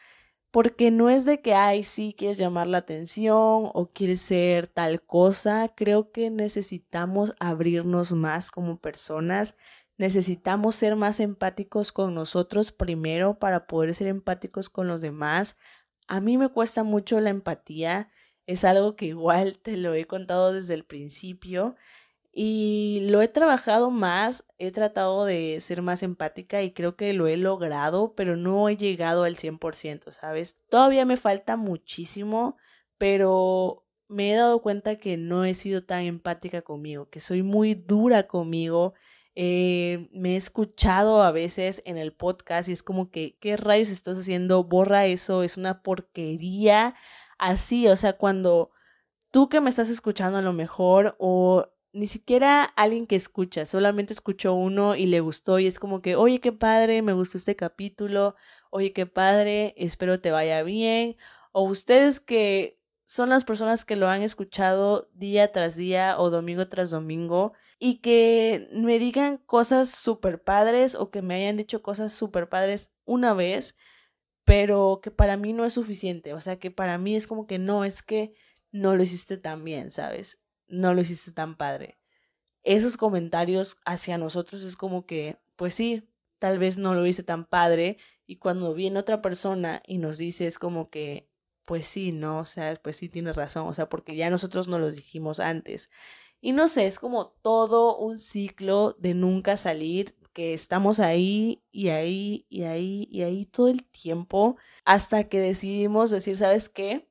porque 0.53 0.93
no 0.93 1.11
es 1.11 1.25
de 1.25 1.41
que, 1.43 1.55
ay, 1.55 1.83
sí, 1.85 2.15
quieres 2.17 2.39
llamar 2.39 2.69
la 2.69 2.79
atención 2.79 3.71
o 3.75 3.91
quieres 3.93 4.23
ser 4.23 4.69
tal 4.69 5.03
cosa, 5.03 5.73
creo 5.75 6.13
que 6.13 6.31
necesitamos 6.31 7.35
abrirnos 7.41 8.13
más 8.13 8.53
como 8.53 8.77
personas, 8.77 9.57
Necesitamos 9.99 10.75
ser 10.75 10.97
más 10.97 11.21
empáticos 11.21 11.93
con 11.93 12.15
nosotros 12.15 12.73
primero 12.73 13.39
para 13.39 13.67
poder 13.67 13.95
ser 13.95 14.09
empáticos 14.09 14.69
con 14.69 14.89
los 14.89 15.01
demás. 15.01 15.59
A 16.09 16.21
mí 16.21 16.39
me 16.39 16.49
cuesta 16.49 16.83
mucho 16.83 17.21
la 17.21 17.31
empatía, 17.31 18.11
es 18.47 18.65
algo 18.65 18.97
que 18.97 19.07
igual 19.07 19.59
te 19.59 19.77
lo 19.77 19.95
he 19.95 20.07
contado 20.07 20.53
desde 20.53 20.75
el 20.75 20.85
principio. 20.85 21.77
Y 22.35 23.07
lo 23.11 23.21
he 23.21 23.29
trabajado 23.29 23.91
más, 23.91 24.47
he 24.59 24.73
tratado 24.73 25.27
de 25.27 25.59
ser 25.61 25.83
más 25.83 26.03
empática 26.03 26.63
y 26.63 26.73
creo 26.73 26.97
que 26.97 27.13
lo 27.13 27.27
he 27.27 27.37
logrado, 27.37 28.15
pero 28.15 28.37
no 28.37 28.71
he 28.71 28.77
llegado 28.79 29.25
al 29.25 29.37
100%, 29.37 30.11
¿sabes? 30.13 30.59
Todavía 30.71 31.05
me 31.05 31.19
falta 31.19 31.57
muchísimo, 31.57 32.57
pero 32.97 33.85
me 34.09 34.33
he 34.33 34.37
dado 34.37 34.63
cuenta 34.63 34.97
que 34.97 35.19
no 35.19 35.45
he 35.45 35.55
sido 35.55 35.85
tan 35.85 36.05
empática 36.05 36.63
conmigo, 36.63 37.11
que 37.11 37.21
soy 37.21 37.43
muy 37.43 37.75
dura 37.75 38.27
conmigo. 38.27 38.95
Eh, 39.35 40.09
me 40.13 40.35
he 40.35 40.37
escuchado 40.37 41.23
a 41.23 41.33
veces 41.33 41.83
en 41.85 41.99
el 41.99 42.15
podcast 42.15 42.69
y 42.69 42.73
es 42.73 42.83
como 42.83 43.11
que, 43.11 43.37
¿qué 43.41 43.59
rayos 43.59 43.91
estás 43.91 44.17
haciendo? 44.19 44.65
Borra 44.65 45.05
eso, 45.05 45.43
es 45.43 45.59
una 45.59 45.83
porquería. 45.83 46.95
Así, 47.39 47.89
o 47.89 47.97
sea, 47.97 48.15
cuando 48.15 48.71
tú 49.31 49.49
que 49.51 49.61
me 49.61 49.71
estás 49.71 49.91
escuchando 49.91 50.39
a 50.39 50.43
lo 50.43 50.53
mejor 50.55 51.17
o 51.19 51.69
ni 51.93 52.07
siquiera 52.07 52.65
alguien 52.65 53.07
que 53.07 53.17
escucha, 53.17 53.67
solamente 53.67 54.13
escuchó 54.15 54.55
uno 54.55 54.97
y 54.97 55.07
le 55.07 55.21
gustó 55.21 55.59
y 55.59 55.67
es 55.67 55.79
como 55.79 56.01
que, 56.03 56.17
oye, 56.17 56.41
qué 56.41 56.53
padre, 56.53 57.03
me 57.03 57.13
gustó 57.13 57.39
este 57.39 57.57
capítulo, 57.57 58.35
oye, 58.71 58.93
qué 58.93 59.07
padre, 59.07 59.75
espero 59.77 60.21
te 60.21 60.31
vaya 60.31 60.63
bien. 60.63 61.17
O 61.53 61.65
ustedes 61.65 62.21
que 62.21 62.81
son 63.05 63.29
las 63.29 63.45
personas 63.45 63.85
que 63.85 63.97
lo 63.97 64.09
han 64.09 64.23
escuchado 64.23 65.11
día 65.15 65.53
tras 65.53 65.77
día 65.77 66.19
o 66.19 66.31
domingo 66.31 66.69
tras 66.69 66.91
domingo 66.91 67.53
y 67.79 67.97
que 68.01 68.69
me 68.73 68.99
digan 68.99 69.39
cosas 69.39 69.91
súper 69.91 70.43
padres 70.43 70.95
o 70.95 71.11
que 71.11 71.21
me 71.23 71.35
hayan 71.35 71.57
dicho 71.57 71.83
cosas 71.83 72.13
súper 72.13 72.49
padres 72.49 72.91
una 73.05 73.35
vez, 73.35 73.77
pero 74.45 75.01
que 75.03 75.11
para 75.11 75.37
mí 75.37 75.53
no 75.53 75.65
es 75.65 75.75
suficiente. 75.75 76.33
O 76.35 76.41
sea, 76.41 76.59
que 76.59 76.71
para 76.71 76.99
mí 76.99 77.17
es 77.17 77.27
como 77.27 77.47
que 77.47 77.59
no, 77.59 77.85
es 77.85 78.03
que 78.03 78.35
no 78.71 78.97
lo 78.97 79.03
hiciste 79.03 79.37
tan 79.37 79.65
bien, 79.65 79.91
¿sabes? 79.91 80.42
No 80.73 80.95
lo 80.95 81.01
hiciste 81.01 81.33
tan 81.33 81.57
padre. 81.57 81.99
Esos 82.65 82.97
comentarios 82.97 83.79
hacia 83.85 84.19
nosotros 84.19 84.65
es 84.65 84.77
como 84.77 85.07
que, 85.07 85.39
pues 85.57 85.75
sí, 85.75 86.09
tal 86.39 86.59
vez 86.59 86.79
no 86.79 86.95
lo 86.95 87.07
hice 87.07 87.23
tan 87.23 87.45
padre 87.45 87.99
y 88.27 88.37
cuando 88.37 88.75
viene 88.75 88.99
otra 88.99 89.23
persona 89.23 89.83
y 89.87 89.99
nos 89.99 90.19
dice 90.19 90.47
es 90.47 90.59
como 90.59 90.91
que, 90.91 91.29
pues 91.65 91.87
sí, 91.87 92.13
no, 92.13 92.41
o 92.41 92.47
sea, 92.47 92.75
pues 92.83 92.97
sí 92.97 93.09
tienes 93.09 93.37
razón, 93.37 93.69
o 93.69 93.75
sea, 93.75 93.89
porque 93.89 94.17
ya 94.17 94.31
nosotros 94.31 94.69
no 94.69 94.79
los 94.79 94.97
dijimos 94.97 95.41
antes. 95.41 95.91
Y 96.41 96.53
no 96.53 96.69
sé, 96.69 96.87
es 96.87 96.99
como 96.99 97.29
todo 97.43 97.97
un 97.97 98.19
ciclo 98.19 98.97
de 98.99 99.15
nunca 99.15 99.57
salir, 99.57 100.17
que 100.33 100.55
estamos 100.55 100.99
ahí 101.01 101.63
y 101.71 101.89
ahí 101.91 102.47
y 102.49 102.63
ahí 102.65 103.07
y 103.11 103.23
ahí 103.23 103.47
todo 103.47 103.69
el 103.69 103.85
tiempo 103.85 104.57
hasta 104.85 105.29
que 105.29 105.41
decidimos 105.41 106.11
decir, 106.11 106.37
¿sabes 106.37 106.69
qué? 106.69 107.09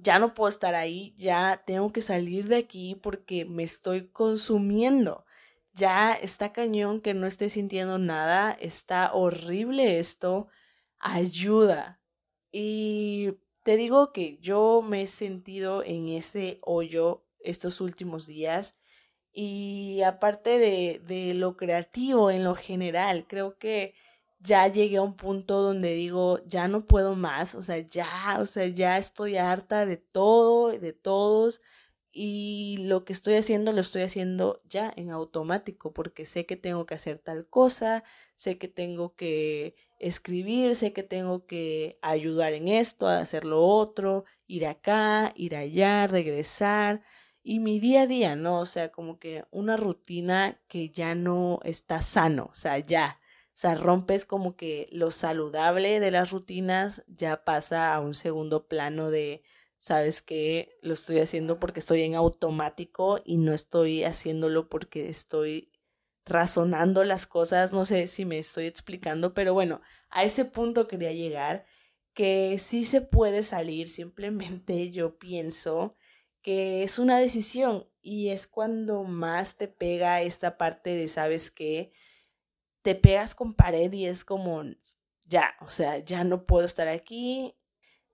Ya 0.00 0.18
no 0.18 0.34
puedo 0.34 0.48
estar 0.48 0.74
ahí, 0.74 1.14
ya 1.16 1.62
tengo 1.66 1.90
que 1.90 2.00
salir 2.00 2.46
de 2.48 2.56
aquí 2.56 2.94
porque 2.94 3.44
me 3.44 3.64
estoy 3.64 4.08
consumiendo. 4.08 5.24
Ya 5.72 6.12
está 6.12 6.52
cañón 6.52 7.00
que 7.00 7.14
no 7.14 7.26
esté 7.26 7.48
sintiendo 7.48 7.98
nada, 7.98 8.52
está 8.52 9.12
horrible 9.12 9.98
esto, 9.98 10.48
ayuda. 10.98 12.00
Y 12.52 13.34
te 13.64 13.76
digo 13.76 14.12
que 14.12 14.38
yo 14.40 14.82
me 14.82 15.02
he 15.02 15.06
sentido 15.06 15.82
en 15.84 16.08
ese 16.08 16.58
hoyo 16.62 17.24
estos 17.40 17.80
últimos 17.80 18.26
días 18.26 18.78
y 19.32 20.02
aparte 20.02 20.58
de, 20.58 21.00
de 21.06 21.34
lo 21.34 21.56
creativo 21.56 22.30
en 22.30 22.44
lo 22.44 22.54
general, 22.54 23.26
creo 23.28 23.58
que 23.58 23.94
ya 24.40 24.68
llegué 24.68 24.98
a 24.98 25.02
un 25.02 25.16
punto 25.16 25.62
donde 25.62 25.94
digo, 25.94 26.40
ya 26.46 26.68
no 26.68 26.80
puedo 26.86 27.16
más, 27.16 27.54
o 27.54 27.62
sea, 27.62 27.78
ya, 27.78 28.38
o 28.40 28.46
sea, 28.46 28.66
ya 28.68 28.98
estoy 28.98 29.36
harta 29.36 29.86
de 29.86 29.96
todo, 29.96 30.70
de 30.70 30.92
todos, 30.92 31.60
y 32.12 32.78
lo 32.86 33.04
que 33.04 33.12
estoy 33.12 33.34
haciendo 33.34 33.72
lo 33.72 33.80
estoy 33.80 34.02
haciendo 34.02 34.62
ya 34.68 34.92
en 34.96 35.10
automático, 35.10 35.92
porque 35.92 36.26
sé 36.26 36.46
que 36.46 36.56
tengo 36.56 36.86
que 36.86 36.94
hacer 36.94 37.18
tal 37.18 37.48
cosa, 37.48 38.04
sé 38.36 38.58
que 38.58 38.68
tengo 38.68 39.14
que 39.14 39.76
escribir, 39.98 40.76
sé 40.76 40.92
que 40.92 41.02
tengo 41.02 41.46
que 41.46 41.98
ayudar 42.02 42.52
en 42.52 42.68
esto, 42.68 43.08
hacer 43.08 43.44
lo 43.44 43.64
otro, 43.64 44.24
ir 44.46 44.66
acá, 44.66 45.32
ir 45.36 45.56
allá, 45.56 46.06
regresar, 46.06 47.02
y 47.42 47.60
mi 47.60 47.80
día 47.80 48.02
a 48.02 48.06
día, 48.06 48.36
¿no? 48.36 48.60
O 48.60 48.66
sea, 48.66 48.90
como 48.92 49.18
que 49.18 49.44
una 49.50 49.76
rutina 49.76 50.60
que 50.68 50.90
ya 50.90 51.14
no 51.14 51.60
está 51.64 52.02
sano, 52.02 52.48
o 52.50 52.54
sea, 52.54 52.78
ya 52.78 53.20
sea, 53.60 53.74
rompes 53.74 54.24
como 54.24 54.54
que 54.54 54.88
lo 54.92 55.10
saludable 55.10 55.98
de 55.98 56.12
las 56.12 56.30
rutinas 56.30 57.02
ya 57.08 57.42
pasa 57.44 57.92
a 57.92 57.98
un 57.98 58.14
segundo 58.14 58.68
plano 58.68 59.10
de, 59.10 59.42
sabes 59.78 60.22
que 60.22 60.78
lo 60.80 60.94
estoy 60.94 61.18
haciendo 61.18 61.58
porque 61.58 61.80
estoy 61.80 62.02
en 62.02 62.14
automático 62.14 63.20
y 63.24 63.38
no 63.38 63.52
estoy 63.52 64.04
haciéndolo 64.04 64.68
porque 64.68 65.08
estoy 65.08 65.72
razonando 66.24 67.02
las 67.02 67.26
cosas. 67.26 67.72
No 67.72 67.84
sé 67.84 68.06
si 68.06 68.24
me 68.24 68.38
estoy 68.38 68.66
explicando, 68.66 69.34
pero 69.34 69.54
bueno, 69.54 69.80
a 70.08 70.22
ese 70.22 70.44
punto 70.44 70.86
quería 70.86 71.12
llegar 71.12 71.64
que 72.14 72.58
sí 72.60 72.84
se 72.84 73.00
puede 73.00 73.42
salir, 73.42 73.88
simplemente 73.88 74.90
yo 74.90 75.18
pienso 75.18 75.96
que 76.42 76.84
es 76.84 77.00
una 77.00 77.18
decisión 77.18 77.88
y 78.02 78.28
es 78.28 78.46
cuando 78.46 79.02
más 79.02 79.56
te 79.56 79.66
pega 79.66 80.22
esta 80.22 80.58
parte 80.58 80.90
de, 80.90 81.08
sabes 81.08 81.50
que 81.50 81.90
te 82.82 82.94
pegas 82.94 83.34
con 83.34 83.54
pared 83.54 83.92
y 83.92 84.06
es 84.06 84.24
como, 84.24 84.62
ya, 85.26 85.54
o 85.60 85.68
sea, 85.68 85.98
ya 85.98 86.24
no 86.24 86.44
puedo 86.44 86.64
estar 86.64 86.88
aquí, 86.88 87.56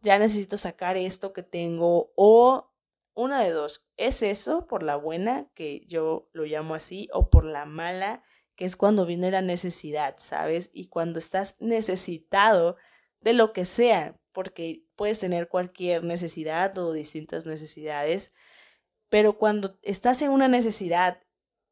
ya 0.01 0.19
necesito 0.19 0.57
sacar 0.57 0.97
esto 0.97 1.33
que 1.33 1.43
tengo 1.43 2.13
o 2.17 2.71
una 3.15 3.43
de 3.43 3.51
dos, 3.51 3.87
es 3.97 4.23
eso 4.23 4.67
por 4.67 4.83
la 4.83 4.97
buena, 4.97 5.49
que 5.55 5.85
yo 5.87 6.29
lo 6.33 6.45
llamo 6.45 6.75
así, 6.75 7.09
o 7.13 7.31
por 7.31 7.45
la 7.45 7.65
mala, 7.65 8.25
que 8.57 8.65
es 8.65 8.77
cuando 8.77 9.07
viene 9.07 9.31
la 9.31 9.41
necesidad, 9.41 10.17
¿sabes? 10.19 10.71
Y 10.73 10.89
cuando 10.89 11.21
estás 11.21 11.57
necesitado 11.61 12.77
de 13.21 13.33
lo 13.33 13.53
que 13.53 13.65
sea, 13.65 14.21
porque 14.33 14.85
puedes 14.97 15.21
tener 15.21 15.49
cualquier 15.49 16.03
necesidad 16.03 16.77
o 16.79 16.93
distintas 16.93 17.47
necesidades, 17.47 18.35
pero 19.09 19.39
cuando 19.39 19.79
estás 19.83 20.21
en 20.23 20.31
una 20.31 20.49
necesidad, 20.49 21.21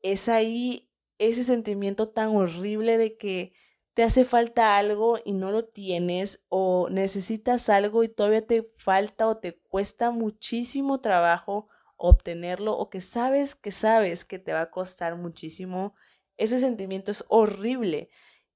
es 0.00 0.28
ahí 0.28 0.91
ese 1.28 1.44
sentimiento 1.44 2.08
tan 2.08 2.35
horrible 2.35 2.98
de 2.98 3.16
que 3.16 3.52
te 3.94 4.02
hace 4.02 4.24
falta 4.24 4.76
algo 4.76 5.20
y 5.24 5.32
no 5.32 5.52
lo 5.52 5.66
tienes 5.66 6.44
o 6.48 6.88
necesitas 6.90 7.68
algo 7.68 8.02
y 8.02 8.08
todavía 8.08 8.44
te 8.44 8.62
falta 8.62 9.28
o 9.28 9.37
te 9.37 9.56
cuesta 9.56 10.11
muchísimo 10.11 11.00
trabajo 11.00 11.68
obtenerlo 11.96 12.76
o 12.76 12.90
que 12.90 13.00
sabes 13.00 13.54
que 13.54 13.70
sabes 13.70 14.24
que 14.24 14.40
te 14.40 14.52
va 14.52 14.62
a 14.62 14.70
costar 14.70 15.14
muchísimo, 15.16 15.94
ese 16.37 16.58
sentimiento 16.58 17.12
es 17.12 17.24
horrible. 17.28 18.08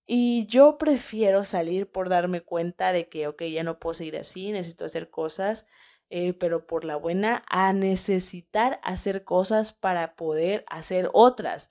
Y 0.04 0.46
yo 0.46 0.78
prefiero 0.78 1.44
salir 1.44 1.90
por 1.90 2.08
darme 2.08 2.40
cuenta 2.40 2.92
de 2.92 3.08
que, 3.08 3.28
ok, 3.28 3.42
ya 3.44 3.62
no 3.62 3.78
puedo 3.78 3.94
seguir 3.94 4.16
así, 4.16 4.50
necesito 4.50 4.84
hacer 4.84 5.10
cosas, 5.10 5.66
eh, 6.10 6.32
pero 6.32 6.66
por 6.66 6.84
la 6.84 6.96
buena, 6.96 7.44
a 7.48 7.72
necesitar 7.72 8.80
hacer 8.82 9.24
cosas 9.24 9.72
para 9.72 10.16
poder 10.16 10.64
hacer 10.68 11.10
otras 11.12 11.68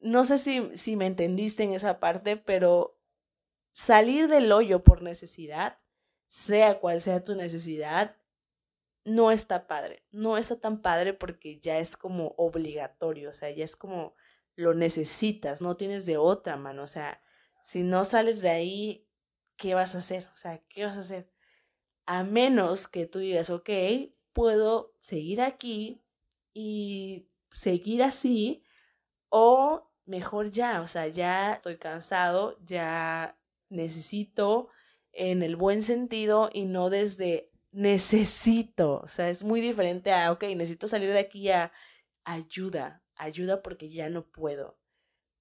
no 0.00 0.24
sé 0.24 0.38
si, 0.38 0.76
si 0.76 0.96
me 0.96 1.06
entendiste 1.06 1.62
en 1.62 1.72
esa 1.72 2.00
parte, 2.00 2.36
pero 2.36 2.98
salir 3.72 4.28
del 4.28 4.50
hoyo 4.50 4.82
por 4.82 5.02
necesidad, 5.02 5.78
sea 6.26 6.80
cual 6.80 7.00
sea 7.00 7.22
tu 7.22 7.34
necesidad, 7.34 8.16
no 9.04 9.30
está 9.30 9.66
padre. 9.66 10.04
No 10.10 10.36
está 10.36 10.58
tan 10.60 10.80
padre 10.80 11.14
porque 11.14 11.58
ya 11.58 11.78
es 11.78 11.96
como 11.96 12.34
obligatorio, 12.36 13.30
o 13.30 13.34
sea, 13.34 13.50
ya 13.50 13.64
es 13.64 13.76
como 13.76 14.14
lo 14.56 14.74
necesitas, 14.74 15.62
no 15.62 15.76
tienes 15.76 16.06
de 16.06 16.18
otra 16.18 16.56
mano, 16.56 16.82
o 16.82 16.86
sea, 16.86 17.22
si 17.62 17.82
no 17.82 18.04
sales 18.04 18.42
de 18.42 18.50
ahí, 18.50 19.08
¿qué 19.56 19.74
vas 19.74 19.94
a 19.94 19.98
hacer? 19.98 20.28
O 20.34 20.36
sea, 20.36 20.58
¿qué 20.68 20.84
vas 20.84 20.96
a 20.96 21.00
hacer? 21.00 21.30
A 22.04 22.24
menos 22.24 22.88
que 22.88 23.06
tú 23.06 23.20
digas, 23.20 23.48
ok, 23.48 23.70
puedo 24.32 24.94
seguir 25.00 25.40
aquí 25.40 26.04
y 26.52 27.30
seguir 27.50 28.02
así, 28.02 28.64
o 29.28 29.89
mejor 30.06 30.50
ya, 30.50 30.80
o 30.80 30.86
sea, 30.86 31.06
ya 31.08 31.54
estoy 31.54 31.76
cansado, 31.76 32.58
ya 32.64 33.38
necesito 33.68 34.68
en 35.12 35.42
el 35.42 35.56
buen 35.56 35.82
sentido 35.82 36.50
y 36.52 36.66
no 36.66 36.90
desde 36.90 37.50
necesito, 37.72 39.00
o 39.02 39.08
sea, 39.08 39.30
es 39.30 39.44
muy 39.44 39.60
diferente 39.60 40.12
a, 40.12 40.32
ok, 40.32 40.44
necesito 40.56 40.88
salir 40.88 41.12
de 41.12 41.20
aquí 41.20 41.50
a 41.50 41.72
ayuda, 42.24 43.02
ayuda 43.14 43.62
porque 43.62 43.88
ya 43.88 44.08
no 44.08 44.22
puedo, 44.22 44.78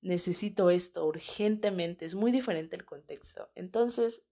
necesito 0.02 0.70
esto 0.70 1.06
urgentemente, 1.06 2.06
es 2.06 2.16
muy 2.16 2.32
diferente 2.32 2.76
el 2.76 2.86
contexto. 2.86 3.50
Entonces, 3.56 4.28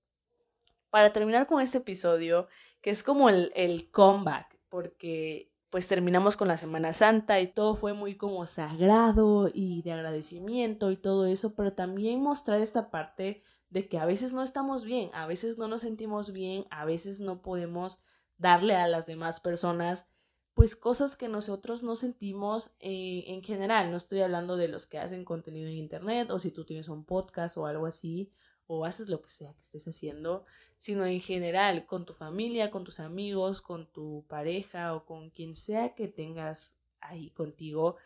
para 0.89 1.11
terminar 1.11 1.47
con 1.47 1.61
este 1.61 1.79
episodio, 1.79 2.47
que 2.81 2.91
es 2.91 3.03
como 3.03 3.29
el, 3.29 3.51
el 3.55 3.89
comeback, 3.89 4.57
porque 4.69 5.51
pues 5.77 5.87
terminamos 5.87 6.37
con 6.37 6.47
la 6.47 6.57
Semana 6.57 6.91
Santa 6.91 7.39
y 7.39 7.45
todo 7.45 7.75
fue 7.75 7.93
muy 7.93 8.15
como 8.17 8.47
sagrado 8.47 9.47
y 9.53 9.83
de 9.83 9.91
agradecimiento 9.91 10.89
y 10.89 10.97
todo 10.97 11.27
eso, 11.27 11.53
pero 11.53 11.73
también 11.73 12.19
mostrar 12.19 12.61
esta 12.61 12.89
parte 12.89 13.43
de 13.69 13.87
que 13.87 13.99
a 13.99 14.05
veces 14.07 14.33
no 14.33 14.41
estamos 14.41 14.83
bien, 14.83 15.11
a 15.13 15.27
veces 15.27 15.59
no 15.59 15.67
nos 15.67 15.81
sentimos 15.81 16.33
bien, 16.33 16.65
a 16.71 16.83
veces 16.83 17.19
no 17.19 17.43
podemos 17.43 17.99
darle 18.39 18.75
a 18.75 18.87
las 18.87 19.05
demás 19.05 19.39
personas 19.39 20.07
pues 20.55 20.75
cosas 20.75 21.15
que 21.15 21.27
nosotros 21.27 21.83
no 21.83 21.95
sentimos 21.95 22.71
eh, 22.79 23.25
en 23.27 23.43
general. 23.43 23.91
No 23.91 23.97
estoy 23.97 24.21
hablando 24.21 24.57
de 24.57 24.69
los 24.69 24.87
que 24.87 24.97
hacen 24.97 25.25
contenido 25.25 25.69
en 25.69 25.75
internet 25.75 26.31
o 26.31 26.39
si 26.39 26.49
tú 26.49 26.65
tienes 26.65 26.87
un 26.89 27.05
podcast 27.05 27.55
o 27.55 27.67
algo 27.67 27.85
así 27.85 28.31
o 28.65 28.83
haces 28.83 29.09
lo 29.09 29.21
que 29.21 29.29
sea 29.29 29.53
que 29.53 29.61
estés 29.61 29.87
haciendo, 29.87 30.43
sino 30.77 31.05
en 31.05 31.19
general 31.19 31.85
con 31.85 32.05
tu 32.05 32.13
familia, 32.13 32.71
con 32.71 32.83
tus 32.83 32.99
amigos, 32.99 33.61
con 33.61 33.91
tu 33.91 34.25
pareja 34.27 34.93
o 34.95 35.05
con 35.05 35.29
quien 35.29 35.55
sea 35.55 35.95
que 35.95 36.07
tengas 36.07 36.73
ahí 36.99 37.31
contigo 37.31 37.97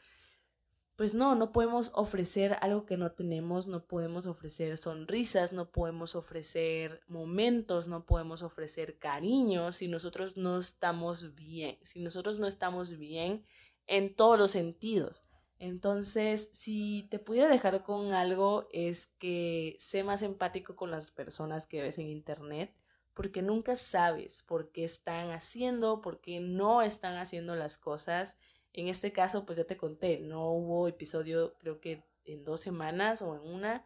pues 1.01 1.15
no, 1.15 1.33
no 1.33 1.51
podemos 1.51 1.89
ofrecer 1.95 2.57
algo 2.61 2.85
que 2.85 2.95
no 2.95 3.11
tenemos, 3.11 3.65
no 3.65 3.87
podemos 3.87 4.27
ofrecer 4.27 4.77
sonrisas, 4.77 5.51
no 5.51 5.71
podemos 5.71 6.13
ofrecer 6.13 7.01
momentos, 7.07 7.87
no 7.87 8.05
podemos 8.05 8.43
ofrecer 8.43 8.99
cariño 8.99 9.71
si 9.71 9.87
nosotros 9.87 10.37
no 10.37 10.59
estamos 10.59 11.33
bien, 11.33 11.79
si 11.81 12.01
nosotros 12.01 12.37
no 12.37 12.45
estamos 12.45 12.99
bien 12.99 13.43
en 13.87 14.15
todos 14.15 14.37
los 14.37 14.51
sentidos. 14.51 15.23
Entonces, 15.61 16.49
si 16.53 17.07
te 17.11 17.19
pudiera 17.19 17.47
dejar 17.47 17.83
con 17.83 18.13
algo 18.13 18.67
es 18.71 19.05
que 19.05 19.75
sé 19.77 20.03
más 20.03 20.23
empático 20.23 20.75
con 20.75 20.89
las 20.89 21.11
personas 21.11 21.67
que 21.67 21.83
ves 21.83 21.99
en 21.99 22.09
internet, 22.09 22.73
porque 23.13 23.43
nunca 23.43 23.75
sabes 23.75 24.41
por 24.41 24.71
qué 24.71 24.83
están 24.83 25.29
haciendo, 25.29 26.01
por 26.01 26.19
qué 26.19 26.39
no 26.39 26.81
están 26.81 27.15
haciendo 27.17 27.55
las 27.55 27.77
cosas. 27.77 28.37
En 28.73 28.87
este 28.87 29.11
caso, 29.11 29.45
pues 29.45 29.59
ya 29.59 29.65
te 29.65 29.77
conté, 29.77 30.19
no 30.19 30.49
hubo 30.49 30.87
episodio 30.87 31.53
creo 31.59 31.79
que 31.79 32.03
en 32.25 32.43
dos 32.43 32.61
semanas 32.61 33.21
o 33.21 33.35
en 33.35 33.41
una, 33.41 33.85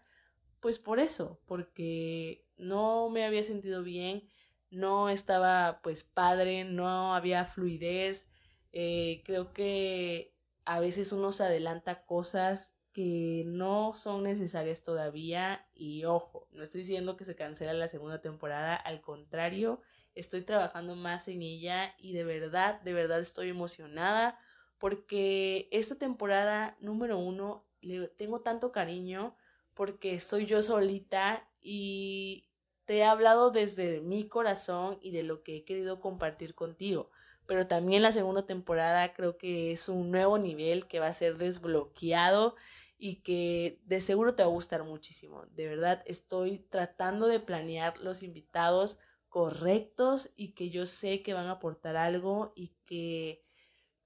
pues 0.62 0.80
por 0.80 1.02
eso, 1.02 1.42
porque 1.46 2.48
no 2.56 3.10
me 3.10 3.26
había 3.26 3.44
sentido 3.44 3.84
bien, 3.84 4.30
no 4.70 5.10
estaba 5.10 5.82
pues 5.84 6.06
padre, 6.06 6.64
no 6.64 7.14
había 7.16 7.44
fluidez, 7.44 8.30
eh, 8.72 9.24
creo 9.26 9.52
que 9.52 10.35
a 10.66 10.80
veces 10.80 11.12
uno 11.12 11.32
se 11.32 11.44
adelanta 11.44 12.06
cosas 12.06 12.74
que 12.92 13.44
no 13.46 13.94
son 13.96 14.24
necesarias 14.24 14.84
todavía 14.84 15.68
y 15.74 16.06
ojo, 16.06 16.48
no 16.52 16.64
estoy 16.64 16.82
diciendo 16.82 17.18
que 17.18 17.26
se 17.26 17.36
cancela 17.36 17.74
la 17.74 17.90
segunda 17.90 18.22
temporada, 18.22 18.76
al 18.76 19.02
contrario, 19.02 19.82
estoy 20.16 20.42
trabajando 20.44 20.96
más 20.96 21.28
en 21.28 21.42
ella 21.42 21.94
y 21.98 22.14
de 22.14 22.24
verdad, 22.24 22.82
de 22.82 22.94
verdad 22.94 23.20
estoy 23.20 23.50
emocionada 23.50 24.40
porque 24.78 25.68
esta 25.72 25.96
temporada 25.96 26.78
número 26.80 27.18
uno 27.18 27.68
le 27.82 28.08
tengo 28.08 28.40
tanto 28.40 28.72
cariño 28.72 29.36
porque 29.74 30.20
soy 30.20 30.46
yo 30.46 30.62
solita 30.62 31.50
y 31.62 32.48
te 32.86 33.00
he 33.00 33.04
hablado 33.04 33.52
desde 33.52 34.00
mi 34.00 34.28
corazón 34.28 35.00
y 35.02 35.12
de 35.12 35.24
lo 35.24 35.44
que 35.44 35.58
he 35.58 35.66
querido 35.66 36.00
compartir 36.00 36.56
contigo. 36.56 37.10
Pero 37.48 37.68
también 37.68 38.02
la 38.02 38.12
segunda 38.12 38.46
temporada 38.46 39.14
creo 39.14 39.38
que 39.38 39.72
es 39.72 39.90
un 39.90 40.12
nuevo 40.12 40.38
nivel 40.38 40.88
que 40.88 41.00
va 41.00 41.08
a 41.08 41.14
ser 41.14 41.38
desbloqueado 41.38 42.56
y 42.98 43.18
que 43.22 43.80
de 43.86 44.00
seguro 44.02 44.36
te 44.36 44.44
va 44.44 44.50
a 44.50 44.52
gustar 44.52 44.84
muchísimo. 44.84 45.46
De 45.52 45.68
verdad 45.68 46.02
estoy 46.06 46.60
tratando 46.60 47.28
de 47.28 47.40
planear 47.40 47.98
los 48.00 48.24
invitados 48.24 48.98
correctos 49.30 50.32
y 50.36 50.54
que 50.54 50.70
yo 50.70 50.86
sé 50.86 51.22
que 51.22 51.34
van 51.34 51.48
a 51.48 51.52
aportar 51.52 51.98
algo 51.98 52.54
y 52.56 52.74
que 52.86 53.42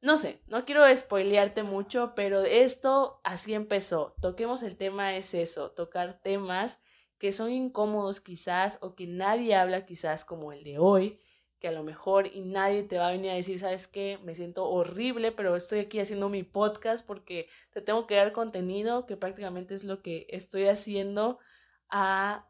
no 0.02 0.18
sé, 0.18 0.42
no 0.48 0.66
quiero 0.66 0.84
spoilearte 0.96 1.64
mucho, 1.64 2.14
pero 2.16 2.42
esto 2.42 3.20
así 3.24 3.54
empezó. 3.54 4.16
Toquemos 4.22 4.64
el 4.64 4.78
tema 4.78 5.16
es 5.18 5.34
eso, 5.34 5.72
tocar 5.72 6.22
temas 6.22 6.80
que 7.18 7.34
son 7.34 7.52
incómodos 7.52 8.22
quizás 8.22 8.80
o 8.82 8.96
que 8.96 9.08
nadie 9.08 9.56
habla 9.56 9.86
quizás 9.86 10.24
como 10.24 10.54
el 10.54 10.64
de 10.64 10.80
hoy, 10.80 11.20
que 11.60 11.68
a 11.68 11.72
lo 11.72 11.84
mejor 11.84 12.28
y 12.28 12.42
nadie 12.42 12.84
te 12.84 12.98
va 12.98 13.08
a 13.08 13.12
venir 13.12 13.32
a 13.32 13.36
decir, 13.36 13.60
¿sabes 13.60 13.88
qué? 13.88 14.20
Me 14.24 14.36
siento 14.36 14.66
horrible, 14.66 15.32
pero 15.32 15.56
estoy 15.56 15.80
aquí 15.80 16.00
haciendo 16.00 16.30
mi 16.30 16.44
podcast 16.44 17.06
porque 17.06 17.50
te 17.72 17.82
tengo 17.82 18.08
que 18.08 18.16
dar 18.16 18.32
contenido, 18.32 19.06
que 19.06 19.18
prácticamente 19.18 19.76
es 19.76 19.84
lo 19.84 20.02
que 20.02 20.28
estoy 20.30 20.68
haciendo 20.68 21.40
a 21.90 22.50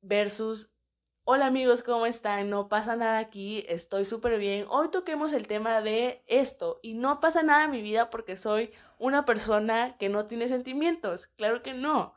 versus 0.00 0.76
Hola 1.24 1.46
amigos, 1.46 1.84
¿cómo 1.84 2.04
están? 2.04 2.50
No 2.50 2.68
pasa 2.68 2.96
nada 2.96 3.18
aquí, 3.18 3.64
estoy 3.68 4.04
súper 4.04 4.40
bien. 4.40 4.66
Hoy 4.68 4.90
toquemos 4.90 5.32
el 5.32 5.46
tema 5.46 5.80
de 5.80 6.24
esto 6.26 6.80
y 6.82 6.94
no 6.94 7.20
pasa 7.20 7.44
nada 7.44 7.64
en 7.66 7.70
mi 7.70 7.80
vida 7.80 8.10
porque 8.10 8.34
soy 8.34 8.72
una 8.98 9.24
persona 9.24 9.96
que 9.98 10.08
no 10.08 10.24
tiene 10.24 10.48
sentimientos. 10.48 11.28
Claro 11.36 11.62
que 11.62 11.74
no. 11.74 12.14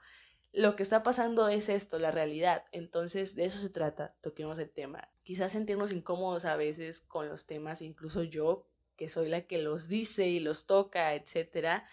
Lo 0.55 0.75
que 0.75 0.83
está 0.83 1.03
pasando 1.03 1.49
es 1.49 1.69
esto, 1.69 1.99
la 1.99 2.11
realidad. 2.11 2.63
Entonces, 2.71 3.35
de 3.35 3.45
eso 3.45 3.57
se 3.57 3.69
trata, 3.69 4.15
toquemos 4.21 4.57
el 4.59 4.69
tema. 4.69 5.09
Quizás 5.23 5.51
sentirnos 5.51 5.91
incómodos 5.91 6.45
a 6.45 6.55
veces 6.55 7.01
con 7.01 7.27
los 7.27 7.45
temas, 7.45 7.81
incluso 7.81 8.23
yo, 8.23 8.65
que 8.95 9.09
soy 9.09 9.27
la 9.27 9.41
que 9.41 9.61
los 9.61 9.89
dice 9.89 10.27
y 10.27 10.39
los 10.39 10.65
toca, 10.65 11.13
etcétera, 11.13 11.85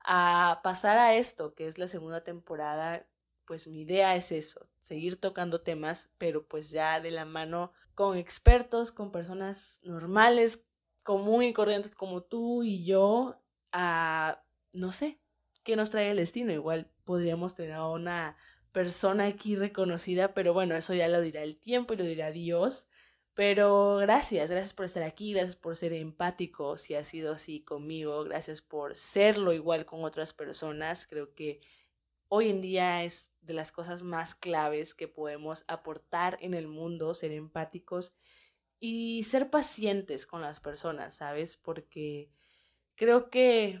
a 0.00 0.60
pasar 0.62 0.98
a 0.98 1.16
esto, 1.16 1.54
que 1.54 1.66
es 1.66 1.78
la 1.78 1.88
segunda 1.88 2.22
temporada 2.22 3.06
pues 3.44 3.68
mi 3.68 3.82
idea 3.82 4.16
es 4.16 4.32
eso, 4.32 4.66
seguir 4.78 5.20
tocando 5.20 5.60
temas, 5.60 6.10
pero 6.18 6.46
pues 6.46 6.70
ya 6.70 7.00
de 7.00 7.10
la 7.10 7.24
mano 7.24 7.72
con 7.94 8.16
expertos, 8.16 8.92
con 8.92 9.12
personas 9.12 9.80
normales, 9.82 10.66
común 11.02 11.42
y 11.44 11.52
corrientes 11.52 11.94
como 11.94 12.22
tú 12.22 12.62
y 12.62 12.84
yo, 12.84 13.40
a, 13.72 14.42
no 14.72 14.92
sé, 14.92 15.20
qué 15.64 15.76
nos 15.76 15.90
trae 15.90 16.10
el 16.10 16.18
destino. 16.18 16.52
Igual 16.52 16.88
podríamos 17.04 17.54
tener 17.54 17.72
a 17.72 17.88
una 17.88 18.36
persona 18.72 19.26
aquí 19.26 19.56
reconocida, 19.56 20.34
pero 20.34 20.52
bueno, 20.52 20.74
eso 20.76 20.94
ya 20.94 21.08
lo 21.08 21.20
dirá 21.20 21.42
el 21.42 21.56
tiempo 21.56 21.94
y 21.94 21.96
lo 21.96 22.04
dirá 22.04 22.30
Dios. 22.30 22.88
Pero 23.34 23.96
gracias, 23.96 24.50
gracias 24.50 24.72
por 24.74 24.84
estar 24.84 25.02
aquí, 25.02 25.32
gracias 25.32 25.56
por 25.56 25.76
ser 25.76 25.92
empático 25.92 26.76
si 26.76 26.94
ha 26.94 27.02
sido 27.02 27.32
así 27.32 27.60
conmigo, 27.64 28.22
gracias 28.22 28.62
por 28.62 28.94
serlo 28.94 29.52
igual 29.52 29.86
con 29.86 30.04
otras 30.04 30.32
personas. 30.32 31.06
Creo 31.08 31.34
que 31.34 31.60
hoy 32.28 32.48
en 32.48 32.60
día 32.60 33.02
es 33.02 33.32
de 33.42 33.54
las 33.54 33.72
cosas 33.72 34.04
más 34.04 34.36
claves 34.36 34.94
que 34.94 35.08
podemos 35.08 35.64
aportar 35.66 36.38
en 36.40 36.54
el 36.54 36.68
mundo, 36.68 37.12
ser 37.14 37.32
empáticos 37.32 38.14
y 38.78 39.24
ser 39.24 39.50
pacientes 39.50 40.26
con 40.26 40.40
las 40.40 40.60
personas, 40.60 41.16
¿sabes? 41.16 41.56
Porque 41.56 42.30
creo 42.94 43.30
que 43.30 43.80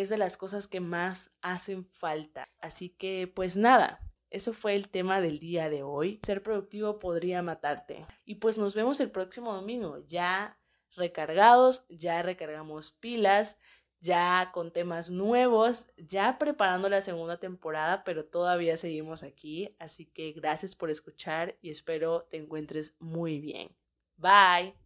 es 0.00 0.08
de 0.08 0.18
las 0.18 0.36
cosas 0.36 0.68
que 0.68 0.80
más 0.80 1.32
hacen 1.42 1.84
falta. 1.86 2.48
Así 2.60 2.90
que, 2.90 3.30
pues 3.34 3.56
nada, 3.56 4.00
eso 4.30 4.52
fue 4.52 4.74
el 4.74 4.88
tema 4.88 5.20
del 5.20 5.38
día 5.38 5.70
de 5.70 5.82
hoy. 5.82 6.20
Ser 6.22 6.42
productivo 6.42 6.98
podría 6.98 7.42
matarte. 7.42 8.06
Y 8.24 8.36
pues 8.36 8.58
nos 8.58 8.74
vemos 8.74 9.00
el 9.00 9.10
próximo 9.10 9.52
domingo, 9.54 9.98
ya 10.06 10.58
recargados, 10.94 11.86
ya 11.88 12.22
recargamos 12.22 12.92
pilas, 12.92 13.56
ya 14.00 14.50
con 14.52 14.72
temas 14.72 15.10
nuevos, 15.10 15.88
ya 15.96 16.38
preparando 16.38 16.88
la 16.88 17.00
segunda 17.00 17.38
temporada, 17.38 18.04
pero 18.04 18.24
todavía 18.24 18.76
seguimos 18.76 19.22
aquí, 19.22 19.74
así 19.78 20.06
que 20.06 20.32
gracias 20.32 20.76
por 20.76 20.90
escuchar 20.90 21.56
y 21.60 21.70
espero 21.70 22.26
te 22.30 22.36
encuentres 22.36 22.96
muy 23.00 23.40
bien. 23.40 23.76
Bye. 24.16 24.76